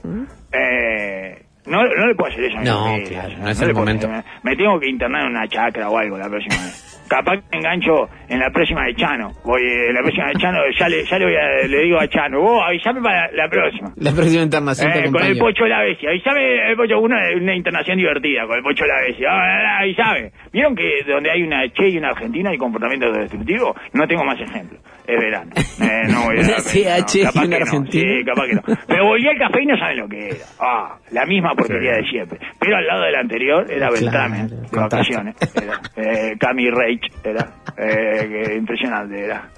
[0.51, 3.67] eh, no, no le puedo hacer eso a mi No, familia, claro, no es el
[3.67, 4.07] puedo- momento.
[4.07, 6.95] Me, me tengo que internar en una chacra o algo la próxima vez.
[7.09, 9.31] Capaz que me engancho en la próxima de Chano.
[9.43, 12.07] Voy, eh, la próxima de Chano, ya le, ya le, voy a- le digo a
[12.07, 13.89] Chano, vos avisame para la próxima.
[13.97, 15.37] La próxima internación te Eh, con el.
[15.39, 16.09] Pocho la Bestia.
[16.11, 19.27] Avísame el Pocho, una, una internación divertida con el Pocho la Bestia.
[19.31, 20.31] Ah, ah, ah, Avísame.
[20.53, 23.75] ¿Vieron que donde hay una Che y una Argentina hay comportamiento destructivo?
[23.93, 24.79] No tengo más ejemplos.
[25.11, 25.51] Es verano.
[25.57, 27.65] Eh, no voy a Una CH capaz una que no.
[27.65, 28.13] Argentina.
[28.19, 28.61] Sí, capaz que no.
[28.87, 30.45] Pero volví al café y no saben lo que era.
[30.59, 32.01] Ah, la misma porquería Sí.
[32.03, 32.39] de siempre.
[32.59, 34.79] Pero al lado del anterior era Claro, Beltrame, de contacto.
[34.79, 35.35] vacaciones.
[35.55, 37.47] Era, eh, Cami Reich era.
[37.77, 39.49] Eh, que impresionante era.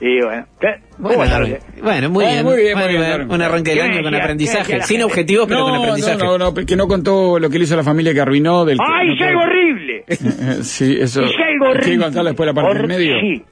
[0.00, 0.46] Y bueno.
[0.60, 0.68] ¿qué?
[0.98, 1.52] Bueno, Buenas Darwin.
[1.58, 1.82] tardes.
[1.82, 2.44] bueno, muy Eh, bien.
[2.44, 3.30] muy bien, Bueno, muy bien.
[3.30, 4.82] Un arranque del ¿Qué año con aprendizaje.
[4.82, 6.18] Sin objetivos, pero con No, aprendizaje.
[6.18, 8.64] no, no, no, que no contó lo que le hizo a la familia que arruinó
[8.64, 8.78] del...
[8.84, 10.04] ¡Ay, es algo horrible!
[10.08, 10.16] Eh,
[10.62, 11.22] Sí, eso...
[11.22, 11.80] Es algo horrible.
[11.84, 13.20] ¿Quiere contar después la parte del medio?
[13.20, 13.44] Sí.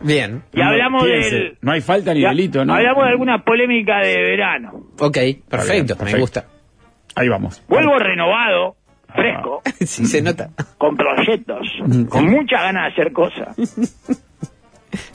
[0.00, 0.42] Bien.
[0.52, 1.58] Y hablamos Piense, del...
[1.60, 2.74] No hay falta ni ya- delito, ¿no?
[2.74, 4.72] Hablamos de alguna polémica de verano.
[4.98, 5.96] Ok, perfecto.
[5.96, 6.04] perfecto.
[6.04, 6.44] Me gusta.
[7.14, 7.62] Ahí vamos.
[7.68, 8.76] Vuelvo renovado,
[9.14, 10.50] fresco, sí, se nota.
[10.78, 11.66] con proyectos,
[12.08, 13.56] con mucha ganas de hacer cosas.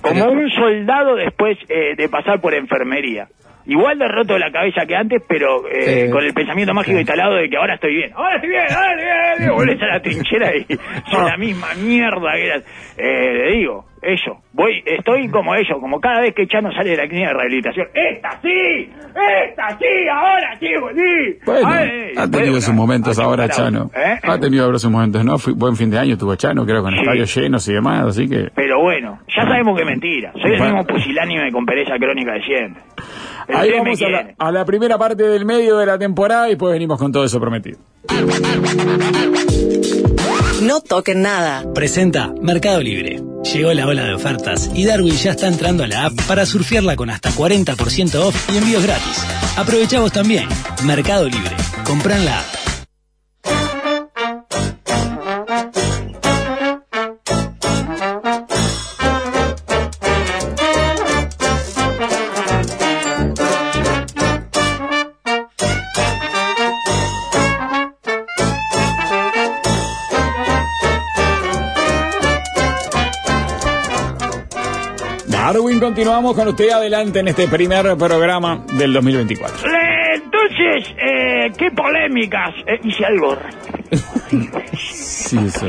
[0.02, 3.28] Como un soldado después eh, de pasar por enfermería.
[3.66, 6.12] Igual de roto la cabeza que antes, pero eh, Sí.
[6.12, 8.12] con el pensamiento mágico instalado de que ahora estoy bien.
[8.16, 9.50] Ahora estoy bien, ahora estoy bien.
[9.50, 10.66] Y volvés a la trinchera y
[11.12, 12.64] son la misma mierda que eras.
[12.98, 14.38] Eh, le digo, eso.
[14.54, 17.88] Voy, estoy como ellos, como cada vez que Chano sale de la clínica de rehabilitación.
[17.94, 18.90] ¡Esta sí!
[19.46, 19.86] ¡Esta sí!
[20.12, 21.40] ¡Ahora sí, sí!
[21.46, 23.48] Bueno, Ay, ha bueno, tenido sus momentos ahora.
[23.50, 23.92] Chano.
[23.96, 24.20] ¿Eh?
[24.24, 25.38] Ha tenido ahora sus momentos, ¿no?
[25.38, 27.00] Fui- buen fin de año tuvo Chano, creo, con Sí.
[27.02, 28.48] estadios llenos y demás, así que...
[28.56, 30.32] Pero bueno, ya sabemos que es mentira.
[30.34, 30.76] Soy el Bueno.
[30.78, 32.82] mismo pusilánime con pereza crónica de siempre.
[33.54, 34.36] Ahí vamos a la, quiere.
[34.38, 37.40] a la primera parte del medio de la temporada y después venimos con todo eso
[37.40, 37.80] prometido.
[40.62, 41.64] No toquen nada.
[41.74, 43.22] Presenta Mercado Libre.
[43.54, 46.96] Llegó la ola de ofertas y Darwin ya está entrando a la app para surfearla
[46.96, 49.26] con hasta 40% off y envíos gratis.
[49.58, 50.48] Aprovecha vos también.
[50.86, 51.56] Mercado Libre.
[51.86, 52.59] Comprá en la app.
[75.90, 79.68] Continuamos con usted adelante en este primer programa del 2024.
[79.68, 82.54] Eh, Entonces, eh, qué polémicas.
[82.68, 83.36] Eh, hice algo.
[84.78, 85.68] Sí, eso.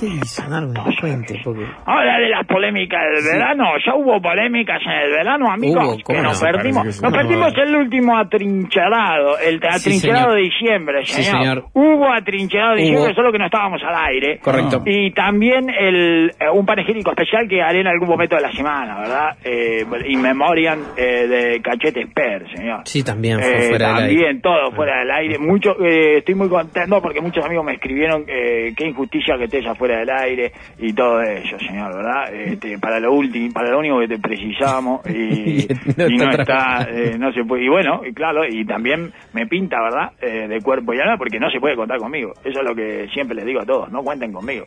[0.00, 1.64] ¿Qué porque...
[1.86, 3.64] Ahora de las polémicas del verano.
[3.84, 5.84] Ya hubo polémicas en el verano, amigos.
[5.84, 6.48] Hubo, ¿cómo que nos no?
[6.48, 6.78] perdimos.
[6.78, 7.02] Parece que sí.
[7.02, 7.18] Nos No.
[7.18, 9.38] perdimos el último atrincherado.
[9.38, 11.40] El atrincherado de diciembre, Sí, señor.
[11.42, 11.64] señor.
[11.74, 12.86] Hubo atrincherado de Hubo.
[12.90, 14.38] diciembre, solo que no estábamos al aire.
[14.38, 14.82] Correcto.
[14.86, 18.98] Y también el, eh, un panegírico especial que haré en algún momento de la semana,
[19.00, 19.36] ¿verdad?
[19.44, 22.80] Eh, in memoriam eh, de Cachete Per, señor.
[22.84, 24.14] Sí, también fue Eh, fuera del aire.
[24.14, 25.38] también todo fuera del aire.
[25.38, 29.74] Mucho, eh, estoy muy contento porque muchos amigos me escribieron eh, qué injusticia que Tessa
[29.74, 32.32] fuera fuera del aire y todo eso, señor, ¿verdad?
[32.32, 36.86] Este, para lo último, para lo único que te precisamos y, No y no está
[36.90, 37.64] eh, no se puede.
[37.64, 40.12] Y bueno, y claro, y también me pinta, ¿verdad?
[40.20, 42.32] Eh, de cuerpo y alma porque no se puede contar conmigo.
[42.44, 44.66] Eso es lo que siempre les digo a todos, no cuenten conmigo.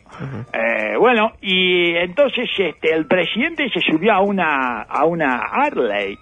[0.52, 6.18] Eh, bueno, y entonces este el presidente se subió a una a una Harley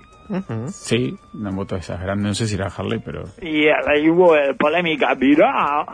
[0.68, 3.24] Sí, una moto de esas grandes, no sé si era Harley, pero...
[3.42, 5.86] y ahí hubo eh, polémica viral.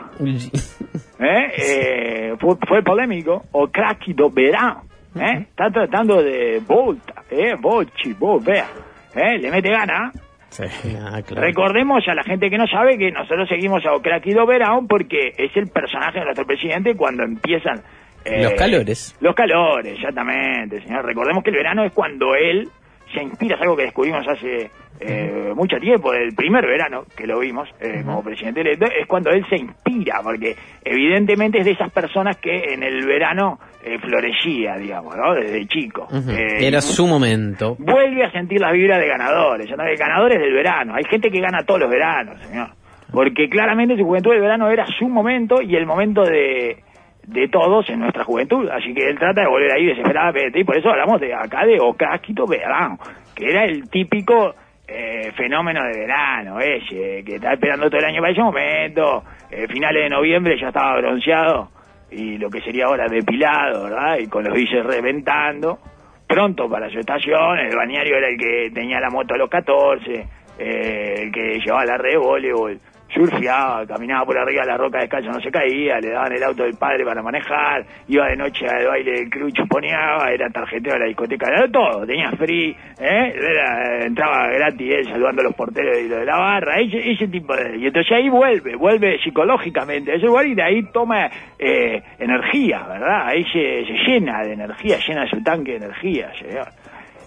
[1.18, 1.52] ¿Eh?
[1.58, 4.82] Eh, fue, fue polémico o cracky do verano
[5.18, 5.46] ¿eh?
[5.50, 7.54] está tratando de volta ¿eh?
[7.58, 8.68] Bochi, vos vea
[9.14, 9.38] ¿eh?
[9.38, 10.12] le mete gana
[10.48, 10.62] Sí.
[11.02, 11.42] Ah, claro.
[11.42, 15.32] recordemos a la gente que no sabe que nosotros seguimos a cracky do verano porque
[15.36, 17.80] es el personaje de nuestro presidente cuando empiezan
[18.24, 19.16] eh, Los calores.
[19.20, 22.68] los calores exactamente señor recordemos que el verano es cuando él
[23.16, 27.38] se inspira es algo que descubrimos hace eh, mucho tiempo, el primer verano que lo
[27.38, 31.90] vimos eh, como presidente electo, es cuando él se inspira, porque evidentemente es de esas
[31.90, 35.34] personas que en el verano eh, florecía, digamos, ¿no?
[35.34, 36.08] Desde chico.
[36.28, 37.76] Era su momento.
[37.78, 40.94] vuelve a sentir las vibras de ganadores, ya no de ganadores del verano.
[40.94, 42.68] Hay gente que gana todos los veranos, señor.
[43.12, 46.82] Porque claramente su juventud del verano era su momento y el momento de,
[47.26, 48.68] de todos en nuestra juventud.
[48.70, 50.60] Así que él trata de volver ahí desesperadamente.
[50.60, 52.98] Y por eso hablamos de acá de Ocasquito Verano,
[53.34, 54.54] que era el típico
[54.88, 59.24] eh, fenómeno de verano, ese, que está esperando todo el año para ese momento.
[59.50, 61.70] Eh, finales de noviembre ya estaba bronceado
[62.10, 64.18] y lo que sería ahora depilado, ¿verdad?
[64.18, 65.78] Y con los bises reventando.
[66.26, 70.26] Pronto para su estación, el bañario era el que tenía la moto a los 14,
[70.58, 74.98] eh, el que llevaba la red de voleibol, surfeaba, caminaba por arriba de la roca
[75.00, 78.66] descalzo, no se caía, le daban el auto del padre para manejar, iba de noche
[78.68, 83.34] al baile del club, chuponeaba, era tarjetero de la discoteca, era todo, tenía free, ¿eh?
[83.34, 87.28] Era- entraba gratis él saludando a los porteros y lo de la barra, ese, ese
[87.28, 87.78] tipo de...
[87.78, 92.86] Y entonces ahí vuelve, vuelve psicológicamente a ese lugar y de ahí toma eh, energía,
[92.86, 93.26] ¿verdad?
[93.28, 96.66] Ahí se, se llena de energía, llena su tanque de energía, señor.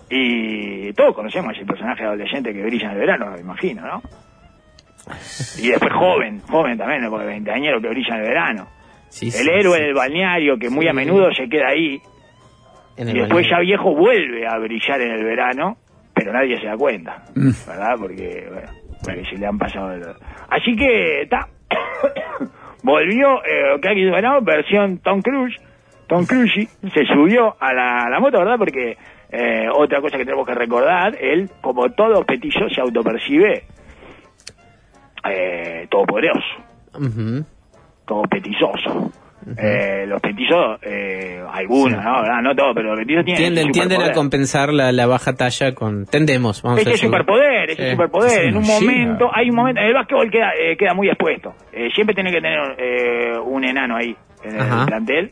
[0.09, 4.01] Y todos conocemos ese personaje adolescente que brilla en el verano, me imagino, ¿no?
[5.61, 7.09] Y después joven, joven también, ¿no?
[7.09, 8.67] porque veinteañero que brilla en el verano.
[9.09, 9.83] Sí, el sí, héroe sí.
[9.83, 11.99] del balneario que muy a menudo se queda ahí
[12.97, 15.77] En y después ya viejo vuelve a brillar en el verano,
[16.13, 17.49] pero nadie se da cuenta, Mm.
[17.67, 17.95] ¿verdad?
[17.99, 18.69] Porque, bueno,
[19.03, 19.91] porque se le han pasado...
[19.93, 20.03] el-
[20.49, 21.47] Así que, está,
[22.83, 25.55] volvió, eh, del verano, versión Tom Cruise,
[26.07, 28.57] Tom Cruise se subió a la, a la moto, ¿verdad?
[28.57, 28.97] Porque
[29.31, 33.63] eh, otra cosa que tenemos que recordar, él, como todo petillo, se autopercibe
[35.29, 36.45] eh, todopoderoso
[36.95, 37.45] Ujú.
[38.05, 39.12] como petizoso.
[39.58, 42.21] Eh, los petizos, eh, algunos, ¿no?
[42.21, 42.41] ¿verdad?
[42.43, 46.05] No todos, pero los petizos tienen Tienden, tienden a compensar la, la baja talla con...
[46.05, 47.05] Tendemos, vamos a Ese decir.
[47.08, 47.91] superpoder, ese Sí.
[47.91, 48.29] superpoder.
[48.32, 48.86] Sí, en un sí.
[48.86, 51.55] momento, hay un momento, en el básquetbol queda, eh, queda muy expuesto.
[51.71, 55.32] Eh, siempre tiene que tener eh, un enano ahí en el plantel.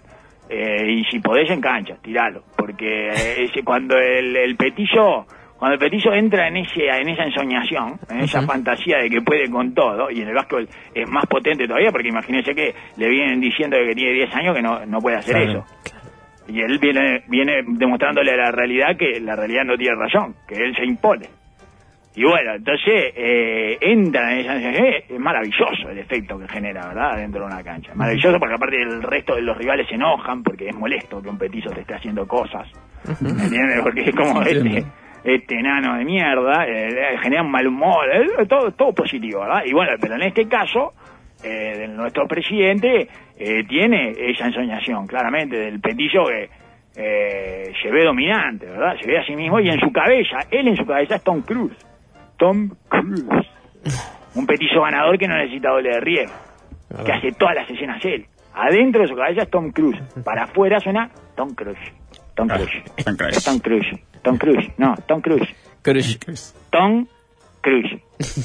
[0.50, 2.44] eh, y si podés en cancha, tiralo.
[2.56, 5.26] Porque eh, ese, cuando el, el petillo,
[5.58, 9.50] cuando el petillo entra en ese, en esa ensoñación, en esa fantasía de que puede
[9.50, 13.40] con todo, y en el básquetbol es más potente todavía, porque imagínense que le vienen
[13.42, 15.66] diciendo que tiene 10 años que no, no puede hacer Claro.
[15.66, 15.92] eso.
[16.48, 20.56] Y él viene, viene demostrándole a la realidad que la realidad no tiene razón, que
[20.56, 21.28] él se impone.
[22.16, 27.18] Y bueno, entonces eh, entra en esa eh, es maravilloso el efecto que genera, ¿verdad?
[27.18, 27.94] Dentro de una cancha.
[27.94, 31.38] Maravilloso porque aparte el resto de los rivales se enojan porque es molesto que un
[31.38, 32.68] petizo te esté haciendo cosas.
[33.22, 33.82] ¿Me entiendes?
[33.84, 34.84] Porque es como este.
[35.36, 39.64] Este enano de mierda, eh, genera un mal humor, eh, todo, todo positivo, ¿verdad?
[39.66, 40.94] Y bueno, pero en este caso,
[41.44, 46.50] eh, de nuestro presidente eh, tiene esa ensoñación, claramente, del petillo que
[46.96, 48.96] eh, se ve dominante, ¿verdad?
[49.00, 51.42] Se ve a sí mismo y en su cabeza, él en su cabeza es Tom
[51.42, 51.78] Cruise.
[52.38, 53.48] Tom Cruise.
[54.36, 56.36] Un petillo ganador que no necesita doble de riesgo.
[57.06, 58.26] Que hace todas las escenas él.
[58.54, 60.00] Adentro de su cabeza es Tom Cruise.
[60.24, 61.78] Para afuera suena Tom Cruise.
[62.36, 62.84] Tom Cruise.
[63.04, 63.44] Tom Cruise.
[63.44, 64.08] Tom Cruise.
[64.28, 64.72] Tom Cruise.
[64.78, 65.56] No, Tom Cruise.
[65.82, 66.18] Crush.
[66.70, 67.08] Tom
[67.62, 68.02] Cruise.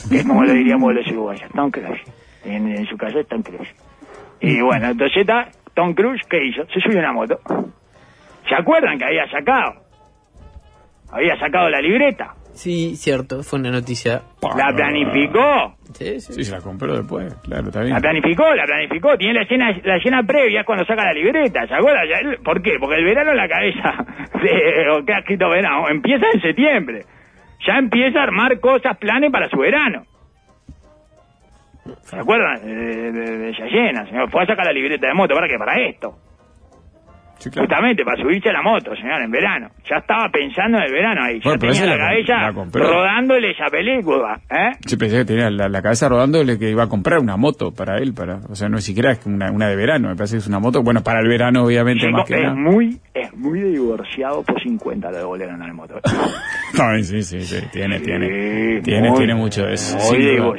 [0.08, 1.50] Que es como lo diríamos los uruguayos.
[1.52, 2.02] Tom Cruise.
[2.44, 3.68] En, en su caso es Tom Cruise.
[4.40, 6.64] Y bueno, entonces está Tom Cruise, ¿qué hizo?
[6.66, 7.40] Se subió a una moto.
[8.48, 9.82] ¿Se acuerdan que había sacado?
[11.10, 12.34] Había sacado la libreta.
[12.54, 14.22] Sí, cierto, fue una noticia.
[14.56, 15.74] La planificó.
[15.94, 16.32] Sí, sí.
[16.34, 17.94] Sí, se la compró después, claro, está bien.
[17.94, 19.16] La planificó, la planificó.
[19.16, 21.66] Tiene la escena, la escena previa es cuando saca la libreta.
[21.66, 22.06] ¿Se acuerdan?
[22.08, 22.72] Ya él- ¿Por qué?
[22.78, 24.04] Porque el verano en la cabeza
[24.42, 27.04] de o que ha escrito verano empieza en septiembre.
[27.66, 30.04] Ya empieza a armar cosas, planes para su verano.
[32.02, 32.64] ¿Se acuerdan?
[32.64, 34.30] De, de, de esa llena, señor.
[34.30, 35.34] Fue a sacar la libreta de moto.
[35.34, 35.58] ¿Para qué?
[35.58, 36.16] Para esto.
[37.42, 37.66] Sí, claro.
[37.66, 39.68] Justamente para subirse a la moto, señor, en verano.
[39.90, 41.40] Ya estaba pensando en el verano ahí.
[41.42, 42.84] Bueno, ya pero tenía la la cabeza la compró.
[42.92, 44.70] rodándole esa película, ¿eh?
[44.86, 47.98] Sí, pensé que tenía la, la cabeza rodándole que iba a comprar una moto para
[47.98, 50.38] él, para, o sea, no es siquiera es una, una de verano, me parece que
[50.38, 52.54] es una moto, bueno, para el verano obviamente más que es nada.
[52.54, 55.94] muy, es muy divorciado por 50 lo de Bolero en el moto.
[56.78, 58.26] No, sí, sí, sí, tiene, tiene,
[58.76, 59.98] Sí, tiene, tiene mucho de eso.
[60.10, 60.54] muy duda.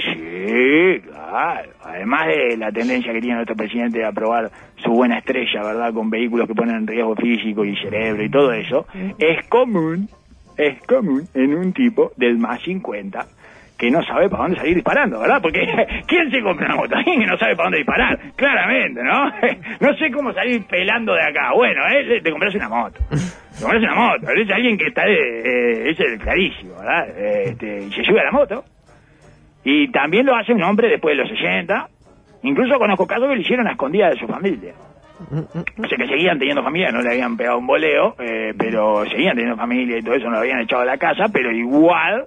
[1.33, 1.71] Claro.
[1.83, 5.93] Además de la tendencia que tiene nuestro presidente de aprobar su buena estrella, ¿verdad?
[5.93, 8.85] Con vehículos que ponen en riesgo físico y cerebro y todo eso,
[9.17, 10.07] es común,
[10.57, 13.25] es común en un tipo del más 50
[13.77, 15.41] que no sabe para dónde salir disparando, ¿verdad?
[15.41, 15.59] Porque
[16.07, 16.95] ¿quién se compra una moto?
[16.95, 19.31] Alguien que no sabe para dónde disparar, claramente, ¿no?
[19.81, 21.51] No sé cómo salir pelando de acá.
[21.55, 22.99] Bueno, eh, te compras una moto.
[23.09, 24.29] Te compras una moto.
[24.29, 27.09] Es alguien que está, de, eh, es clarísimo, ¿verdad?
[27.17, 28.63] Este, y se sube a la moto.
[29.63, 31.89] Y también lo hace un hombre después de los 60.
[32.43, 34.73] Incluso conozco casos que lo hicieron a escondidas de su familia.
[35.31, 39.35] O sea que seguían teniendo familia, no le habían pegado un boleo, eh, pero seguían
[39.35, 42.25] teniendo familia y todo eso, no lo habían echado de la casa, pero igual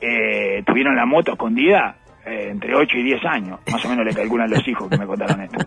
[0.00, 3.60] eh, tuvieron la moto escondida eh, entre 8 y 10 años.
[3.70, 5.64] Más o menos le calculan los hijos que me contaron esto.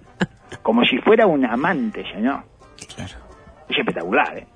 [0.61, 2.43] Como si fuera un amante, señor.
[2.95, 3.13] Claro.
[3.69, 4.47] Es espectacular, ¿eh?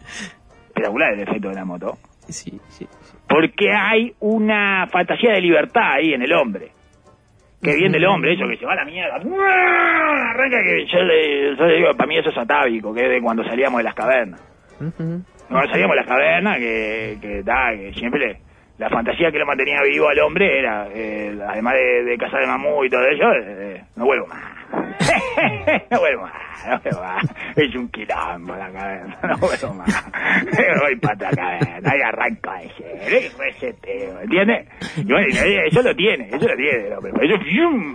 [0.67, 1.97] Espectacular el efecto de la moto.
[2.27, 2.87] Sí, sí.
[3.31, 6.71] Porque hay una fantasía de libertad ahí en el hombre.
[7.61, 9.15] Que bien del hombre, eso que se va a la mierda.
[9.15, 13.21] Arranca que yo le, yo le digo, para mí eso es atávico, que es de
[13.21, 14.41] cuando salíamos de las cavernas.
[15.47, 18.37] Cuando salíamos de las cavernas, que, que, da, que siempre
[18.79, 22.47] la fantasía que lo mantenía vivo al hombre era, eh, además de, de cazar el
[22.47, 24.60] mamú y todo eso, eh, no vuelvo más.
[25.91, 27.25] no vuelvo más, no vuelvo más.
[27.55, 30.05] Es un quilombo la caverna, no vuelvo más.
[30.81, 34.67] Voy para otra caverna, ahí arranco ese, eh, reseteo, ¿entiendes?
[34.97, 35.27] Y bueno,
[35.67, 37.11] eso lo tiene, eso lo tiene el hombre.
[37.11, 37.35] Por eso,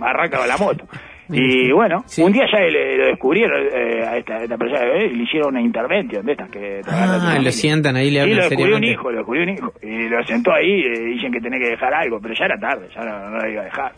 [0.03, 0.85] arranca con la moto.
[1.29, 2.21] Y bueno, Sí.
[2.23, 5.23] un día ya le, lo descubrieron eh, a esta, a esta persona eh, y le
[5.23, 8.43] hicieron una intervención de estas que a Ah, lo sientan ahí, le Sí, hablan lo
[8.49, 9.73] descubrió un hijo, lo descubrió un hijo.
[9.81, 12.87] Y lo sentó ahí, eh, dicen que tenía que dejar algo, pero ya era tarde,
[12.95, 13.91] ya no, no lo iba a dejar.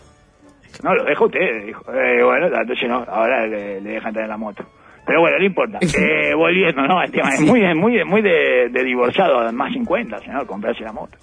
[0.84, 1.84] No, lo deja usted, dijo.
[1.94, 4.64] Eh, bueno, entonces no, ahora le, le dejan tener la moto.
[5.06, 5.80] Pero bueno, no importa.
[6.00, 7.02] Eh, volviendo, ¿no?
[7.02, 11.18] El tema es muy, muy, muy de, de divorciado, más 50, señor, comprarse la moto.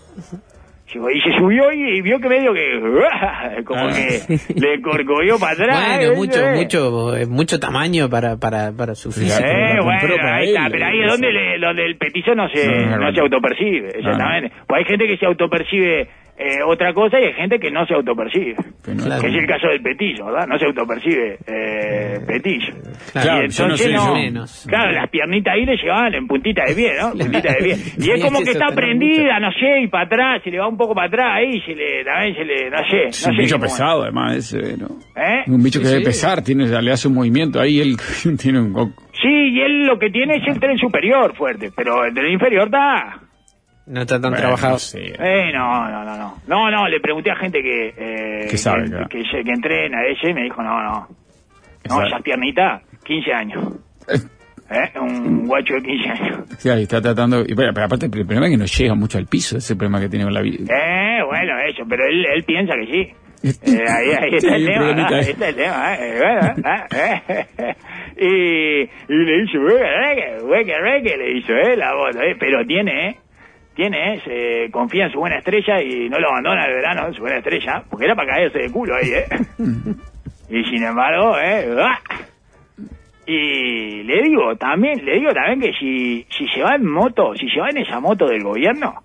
[0.88, 2.80] Y se subió y, y vio que medio que,
[3.64, 3.92] como Ah.
[3.92, 5.96] que le corcovió para atrás.
[5.98, 6.54] Bueno, mucho, ¿eh?
[6.54, 9.46] mucho, eh, mucho tamaño para, para, para su Sí, físico.
[9.46, 12.34] Eh, bueno, compró para ahí está, él, pero ahí es donde, le- donde el petizo
[12.34, 13.12] no se, No, no, no no.
[13.14, 14.52] se autopercibe, exactamente.
[14.66, 16.08] Pues hay gente que se autopercibe
[16.38, 18.56] eh, otra cosa y hay gente que no se autopercibe.
[18.84, 19.22] Que no- Claro.
[19.22, 20.46] Que es el caso del petillo, ¿verdad?
[20.46, 22.74] No se autopercibe eh, petillo.
[23.12, 24.66] Claro, y yo no entonces no, yo- menos.
[24.68, 27.10] claro, las piernitas ahí le llevaban en puntita de pie, ¿no?
[27.12, 27.76] Puntita de pie.
[27.98, 30.76] Y es como que está prendida, no sé, y para atrás, se le va un
[30.76, 33.42] poco para atrás ahí, se le, también se le, no sé, Es no un sé
[33.42, 33.62] bicho es.
[33.62, 34.88] pesado, además, ese, ¿no?
[35.16, 35.44] ¿Eh?
[35.46, 37.96] Un bicho que Sí, debe pesar, tiene, le hace un movimiento ahí, él
[38.40, 38.94] tiene un...
[39.22, 42.66] Sí, y él lo que tiene es el tren superior fuerte, pero el tren inferior
[42.66, 43.20] está...
[43.86, 44.72] No está tan Bueno, trabajado.
[44.74, 45.14] no sé.
[45.18, 46.34] Eh, no, no, no, no.
[46.48, 47.94] No, no, le pregunté a gente que...
[47.96, 49.08] Eh, Que sabe, que, claro.
[49.08, 51.08] que, que entrena ese y me dijo, no, no.
[51.82, 52.08] Que No, sabe.
[52.08, 53.64] esas piernitas, 15 años.
[54.68, 54.98] ¿Eh?
[55.00, 56.40] Un guacho de 15 años.
[56.58, 57.44] Sí, ahí está tratando...
[57.46, 60.00] Y, bueno, pero aparte, el problema es que no llega mucho al piso, ese problema
[60.00, 60.58] que tiene con la vida.
[60.74, 63.12] Eh, bueno, eso, pero él, él piensa que sí.
[63.62, 65.06] Eh, ahí, ahí está el tema, ¿no?
[65.06, 65.20] ahí.
[65.30, 66.18] está el tema, ¿eh?
[66.18, 67.22] Bueno, eh,
[67.58, 67.76] eh.
[68.16, 71.76] Y, y le dice, hueque, reque, hueque, reque, le hizo, ¿eh?
[71.76, 72.34] La voz, ¿eh?
[72.40, 73.16] Pero tiene, ¿eh?
[73.76, 74.22] Tiene, ¿eh?
[74.24, 77.84] Se confía en su buena estrella y no lo abandona el verano, su buena estrella,
[77.90, 79.26] porque era para caerse de culo ahí, ¿eh?
[80.48, 81.76] y sin embargo, ¿eh?
[81.78, 82.00] ¡ah!
[83.26, 87.50] Y le digo también, le digo también que si, si se va en moto, si
[87.50, 89.02] se va en esa moto del gobierno,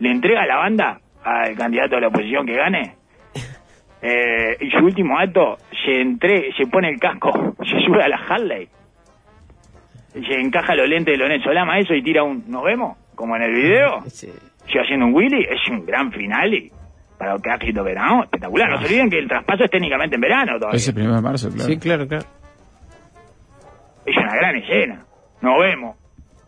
[0.00, 2.94] le entrega la banda al candidato de la oposición que gane.
[4.02, 8.16] Eh, y su último acto se entre, se pone el casco, se sube a la
[8.16, 8.66] Harley,
[10.14, 12.96] se encaja los lentes de Lorenzo Lama eso y tira un ¿nos vemos?
[13.20, 14.32] Como en el video, Ese-
[14.66, 16.70] sigue haciendo un Willy, es un gran final y
[17.18, 18.70] para ha escrito verano, espectacular.
[18.70, 20.76] No se olviden que el traspaso es técnicamente en verano todavía.
[20.78, 21.68] Ese primero de marzo, claro.
[21.68, 22.24] Sí, claro, claro.
[24.06, 25.04] Es una gran escena.
[25.42, 25.96] Nos vemos.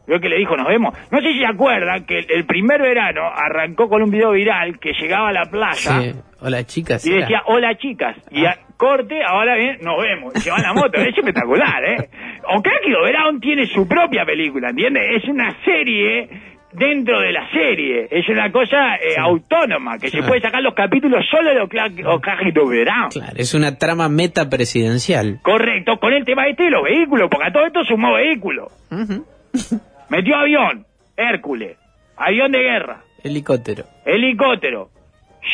[0.07, 0.95] Creo que le dijo nos vemos.
[1.11, 4.79] No sé si se acuerdan que el, el primer verano arrancó con un video viral
[4.81, 6.13] que llegaba a la playa Sí.
[6.41, 7.07] Hola, chicas.
[7.07, 8.17] y era- decía hola chicas.
[8.31, 10.35] Y a- corte, ahora bien, nos vemos.
[10.35, 10.99] Y se va en la moto.
[10.99, 12.09] Es espectacular, ¿eh?
[12.49, 15.23] Okakio Brown tiene su propia película, ¿entiendes?
[15.23, 16.29] Es una serie
[16.73, 18.09] dentro de la serie.
[18.11, 21.61] Es una cosa eh, autónoma que se puede sacar los capítulos solo de
[22.07, 23.11] Okakio Brown.
[23.11, 25.39] Claro, es una trama meta presidencial.
[25.43, 28.69] Correcto, con el tema este de los vehículos, porque a todo esto sumó vehículo.
[30.09, 31.77] Metió avión, Hércules,
[32.17, 33.85] avión de guerra, Helicóptero.
[34.05, 34.91] helicóptero,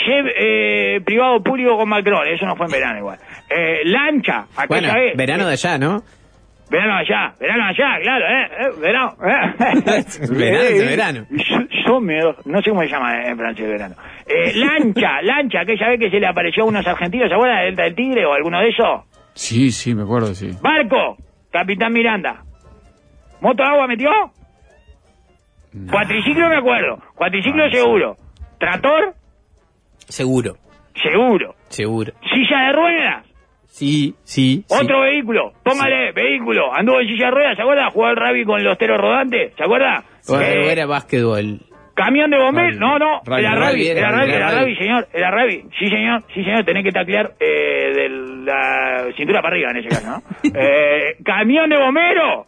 [0.06, 3.18] eh, privado público con Macron, eso no fue en verano igual.
[3.50, 5.16] Eh, lancha, aquella Bueno, vez.
[5.16, 6.02] verano de allá, ¿no?
[6.70, 8.48] Verano allá, verano allá, claro, ¿eh?
[8.60, 9.14] eh, verano.
[9.24, 10.04] eh.
[10.30, 11.26] Verano, Eh, verano.
[11.30, 11.56] Yo,
[11.86, 13.94] yo me, no sé cómo se llama en francés verano.
[14.26, 17.64] Eh, lancha, lancha, aquella vez que se le apareció a unos argentinos, ¿se acuerdan?
[17.64, 19.00] Delta del Tigre o alguno de esos?
[19.34, 20.50] Sí, sí, me acuerdo, sí.
[20.60, 21.16] Barco,
[21.50, 22.42] Capitán Miranda.
[23.40, 24.10] ¿Moto de agua metió?
[25.90, 28.16] Cuatriciclo me acuerdo, cuatriciclo seguro.
[28.58, 29.14] Trator,
[30.08, 30.56] Seguro,
[30.94, 31.54] seguro.
[31.68, 32.12] seguro.
[32.32, 33.26] Silla de ruedas,
[33.78, 34.64] Sí, sí.
[34.66, 34.74] sí.
[34.82, 35.52] otro vehículo.
[35.62, 36.74] Póngale, vehículo.
[36.74, 37.90] Anduvo en silla de ruedas, ¿se acuerda?
[37.90, 40.02] Jugó al rugby con los teros rodantes, ¿se acuerda?
[40.28, 41.60] Bueno, Eh, era básquetbol.
[41.94, 46.22] Camión de bomberos, no, no, Rugby, era rugby, era rugby, señor, era rugby, sí señor,
[46.32, 48.08] sí señor, tenés que taclear eh, de
[48.44, 50.22] la cintura para arriba en ese caso, ¿no?
[50.60, 52.46] eh, camión de bomberos.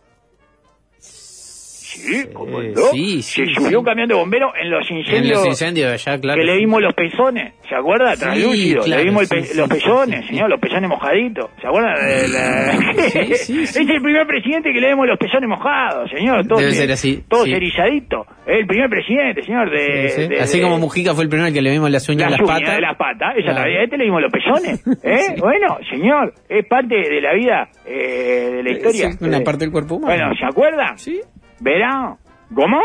[1.99, 2.83] Sí, como Eh, no.
[2.93, 3.77] sí, Se sí, subió sí.
[3.77, 6.41] un camión de bomberos en los En incendios, los incendios allá, claro.
[6.41, 8.15] que le vimos los pezones, ¿se acuerda?
[8.17, 11.95] Translúcido, claro, le vimos pe- los pezones, señor, los pezones mojaditos, ¿se acuerda?
[11.95, 12.81] de la-.
[13.31, 17.23] Es el primer presidente que le vemos los pezones mojados, señor, todos, Debe ser así,
[17.29, 20.09] todos erizaditos, es el primer presidente, señor, de...
[20.09, 20.29] Sí, sí.
[20.29, 22.41] de- Así de- como Mujica fue el primero que le vimos las uñas en las
[22.49, 22.75] patas.
[22.75, 23.57] de las patas, esa Claro.
[23.57, 25.35] todavía este le dimos los pezones, ¿eh?
[25.39, 29.13] Bueno, señor, es parte de la vida, eh, de la historia.
[29.13, 30.15] Sí, una Eh, parte del cuerpo humano.
[30.15, 30.93] Bueno, ¿se acuerda?
[30.97, 31.21] Sí.
[31.61, 32.19] Verano,
[32.51, 32.83] ¿Gomón?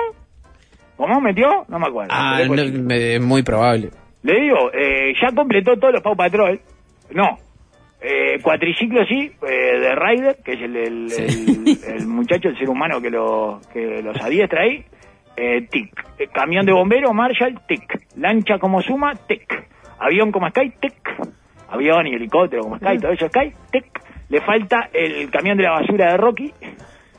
[0.98, 1.66] ¿Gomón metió?
[1.68, 2.12] No me acuerdo.
[2.14, 3.90] Ah, no, me- muy probable.
[4.24, 6.60] Le digo, eh, ya completó todos los Pau Patrol.
[7.12, 7.38] No.
[8.02, 12.70] Eh, cuatriciclo sí, eh, de Ryder, que es el, el, el- el muchacho, el ser
[12.70, 14.86] humano que, lo, que los adiestra ahí.
[15.38, 15.92] Eh, tic.
[16.18, 17.84] Eh, camión de bombero, Marshall, tic.
[18.18, 19.68] Lancha como Suma, tic.
[20.00, 20.96] Avión como Sky, tic.
[21.70, 23.86] Avión y helicóptero como Sky, todo eso Sky, tic.
[24.30, 26.54] Le falta el camión de la basura de Rocky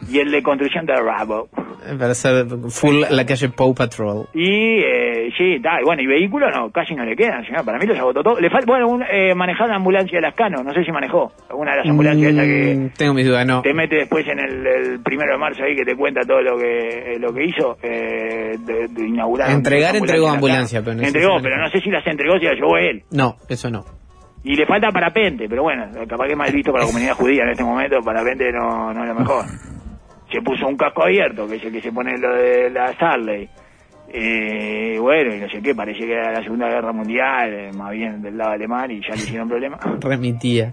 [0.09, 1.49] y el de construcción de Rabo.
[1.99, 4.27] Para ser full la calle Paw Patrol.
[4.35, 7.65] Y eh, sí, y bueno, y vehículos no, casi no le quedan, señor.
[7.65, 8.41] Para mí los agotó todo.
[8.41, 11.33] Le falta, bueno, un, eh, manejar la ambulancia de las Cano, no sé si manejó.
[11.55, 13.63] Una de las ambulancias esas que Mm, tengo mis dudas, no.
[13.63, 16.59] te mete después en el, el primero de marzo ahí que te cuenta todo lo
[16.59, 19.51] que eh, lo que hizo eh, de, de inaugurar.
[19.51, 22.57] Entregar, entregó ambulancia, pero no entregó, si pero no sé si las entregó, si las
[22.57, 23.03] llevó él.
[23.13, 23.85] No, eso no.
[24.43, 27.43] Y le falta parapente, pero bueno, capaz que es mal visto para la comunidad judía
[27.45, 29.45] en este momento, parapente no, no es lo mejor.
[30.31, 33.49] Se puso un casco abierto, que es el que se pone lo de la Sarley.
[34.09, 37.91] Eh, bueno, y no sé qué, parecía que era la Segunda Guerra Mundial, eh, más
[37.93, 39.79] bien del lado alemán, y ya le hicieron problema.
[40.01, 40.73] Remitía.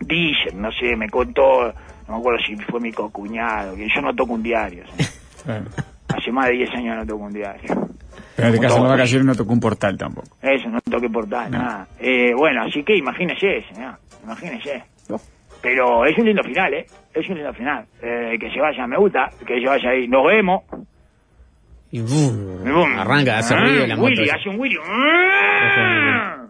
[0.00, 1.72] Dicen, no sé, me contó,
[2.08, 4.84] no me acuerdo si fue mi cocuñado, que yo no toco un diario.
[4.96, 5.04] ¿sí?
[5.46, 5.64] Claro.
[6.08, 7.88] Hace más de 10 años no toco un diario.
[8.34, 8.88] Pero en este las todos.
[8.88, 10.26] vacaciones no tocó un portal tampoco.
[10.42, 11.58] Eso, no toque portal, No.
[11.58, 11.88] nada.
[12.00, 14.82] Eh, bueno, así que imagínese, señor, imagínese.
[15.08, 15.20] No.
[15.68, 16.86] Pero es un lindo final, ¿eh?
[17.12, 17.84] Es un lindo final.
[18.00, 20.06] Eh, que se vaya, me gusta, que se vaya ahí.
[20.06, 20.62] Nos vemos.
[21.90, 22.98] Y boom, Boom.
[22.98, 24.08] arranca, hace Ah, ruido la moto.
[24.10, 24.36] Willy, esa.
[24.36, 24.76] hace un Willy.
[24.84, 26.46] Ah.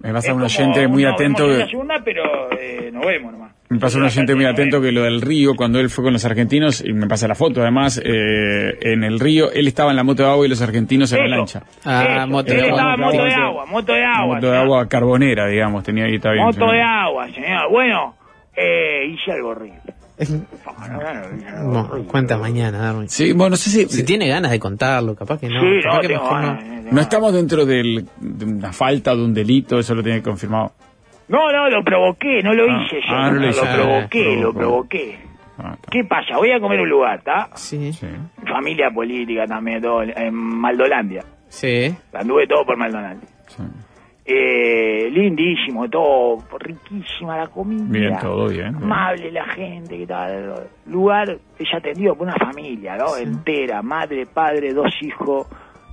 [0.00, 1.44] Me pasa un oyente muy no, atento.
[1.46, 3.53] vemos en que- la segunda, pero eh, nos vemos nomás.
[3.70, 6.24] Me pasa un oyente muy atento que lo del río, cuando él fue con los
[6.24, 10.04] argentinos, y me pasa la foto además, eh, en el río, él estaba en la
[10.04, 11.62] moto de agua y los argentinos en la Eso, lancha.
[11.84, 12.26] Ah, eso.
[12.28, 12.76] moto Él de agua.
[12.76, 14.34] estaba en moto de Moto- agua, moto de agua.
[14.36, 16.44] moto de agua carbonera, digamos, tenía ahí, está bien.
[16.44, 16.74] Moto señor.
[16.74, 17.70] de agua, señor.
[17.70, 18.14] Bueno,
[18.54, 19.80] eh, hice algo horrible.
[20.16, 20.98] No,
[21.62, 23.08] no, no, no, cuenta mañana, Darwin.
[23.08, 23.86] Sí, bueno, no sé si...
[23.86, 25.60] Si tiene ganas de contarlo, capaz que no.
[25.60, 26.46] Sí, capaz no, que mejor no.
[26.48, 27.00] ganas, No ganas.
[27.02, 30.72] estamos dentro del- de una falta, de un delito, eso lo tiene confirmado.
[31.28, 33.14] No, no, lo provoqué, no lo Ah, hice yo.
[33.14, 33.64] ah, no lo no, hizo.
[33.64, 35.18] lo provoqué, Ah, lo provoqué.
[35.58, 35.90] Ah, está.
[35.90, 36.36] ¿Qué pasa?
[36.36, 37.48] Voy a comer un lugar, ¿está?
[37.54, 38.06] Sí, Sí.
[38.46, 41.22] Familia política también, todo, en Maldolandia.
[41.48, 41.94] sí.
[42.12, 43.28] Anduve todo por Maldolandia.
[43.48, 43.62] sí.
[44.26, 47.84] Eh, lindísimo, todo, riquísima la comida.
[47.88, 48.84] Bien, todo bien, bien.
[48.84, 50.66] Amable la gente, que tal.
[50.86, 53.18] Lugar, ella atendido por una familia, ¿no?
[53.18, 55.46] Entera, madre, padre, dos hijos,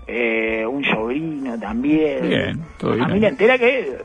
[0.07, 2.29] eh, un sobrino también.
[2.29, 3.03] Bien, todo bien.
[3.05, 3.97] Familia entera que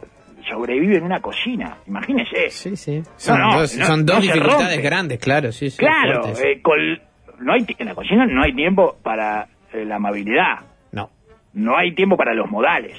[0.49, 2.51] sobrevive en una cocina, imagínese.
[2.51, 3.03] Sí, sí.
[3.17, 5.79] Son no, dos, no, son dos dificultades grandes, claro, sí, sí.
[5.79, 7.01] Claro, eh, con-
[7.41, 10.61] no hay, en la cocina no hay tiempo para eh, la amabilidad,
[10.93, 11.11] No.
[11.55, 12.97] no hay tiempo para los modales.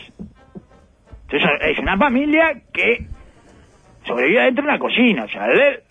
[1.29, 3.05] Entonces es una familia que
[4.05, 5.23] sobrevive dentro de una cocina.
[5.25, 5.83] O sea, de-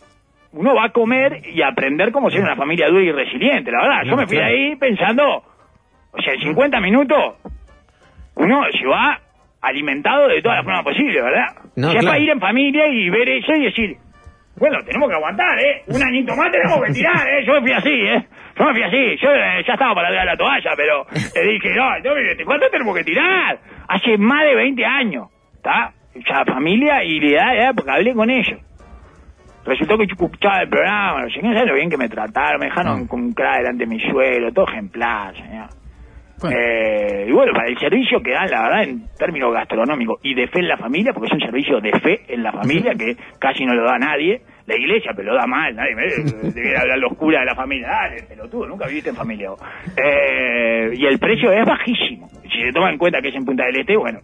[0.53, 3.83] uno va a comer y a aprender cómo ser una familia dura y resiliente, la
[3.83, 4.03] verdad.
[4.07, 4.55] Yo me fui claro.
[4.55, 5.25] ahí pensando,
[6.13, 7.35] o sea, en 50 minutos
[8.37, 9.21] uno se va
[9.69, 11.47] alimentado de todas las formas posibles, ¿verdad?
[11.77, 12.07] No, claro.
[12.07, 13.97] para ir en familia y ver eso y decir,
[14.57, 15.83] bueno, tenemos que aguantar, ¿eh?
[15.89, 17.45] Un añito más tenemos que tirar, ¿eh?
[17.47, 18.27] Yo me fui así, ¿eh?
[18.59, 19.17] Yo me fui así.
[19.23, 22.71] Yo eh, ya estaba para tirar la toalla, pero le dije, no, no, mire, ¿cuánto
[22.71, 23.59] tenemos que tirar?
[23.89, 25.93] Hace más de 20 años, ¿está?
[26.15, 27.73] Ya familia y la edad, ¿eh?
[27.77, 28.59] porque hablé con ellos.
[29.67, 32.61] Resultó que yo escuchaba el programa, no sé qué, ¿sabes lo bien que me trataron?
[32.61, 33.07] Me dejaron Ah.
[33.09, 35.69] con un cra delante de mi suelo, todo ejemplar, señor.
[36.41, 36.57] Bueno.
[36.57, 40.47] Eh, y bueno, para el servicio que dan, la verdad, en términos gastronómicos y de
[40.49, 43.65] fe en la familia, porque es un servicio de fe en la familia que casi
[43.65, 46.03] no lo da nadie, La iglesia, pero lo da mal, nadie me
[46.51, 47.89] debe hablar los curas de la familia.
[47.89, 49.51] Dale, pelotudo, nunca viviste en familia.
[49.51, 49.61] vos.
[49.97, 52.29] Eh, y el precio es bajísimo.
[52.43, 54.19] Si se toma en cuenta que es en Punta del Este, bueno,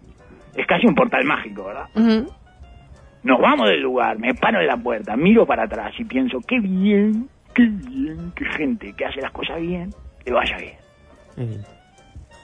[0.56, 1.86] es casi un portal mágico, ¿verdad?
[3.24, 6.58] Nos vamos del lugar, me paro en la puerta, miro para atrás y pienso, qué
[6.58, 9.90] bien, qué bien, que gente que hace las cosas bien,
[10.26, 11.60] le vaya bien.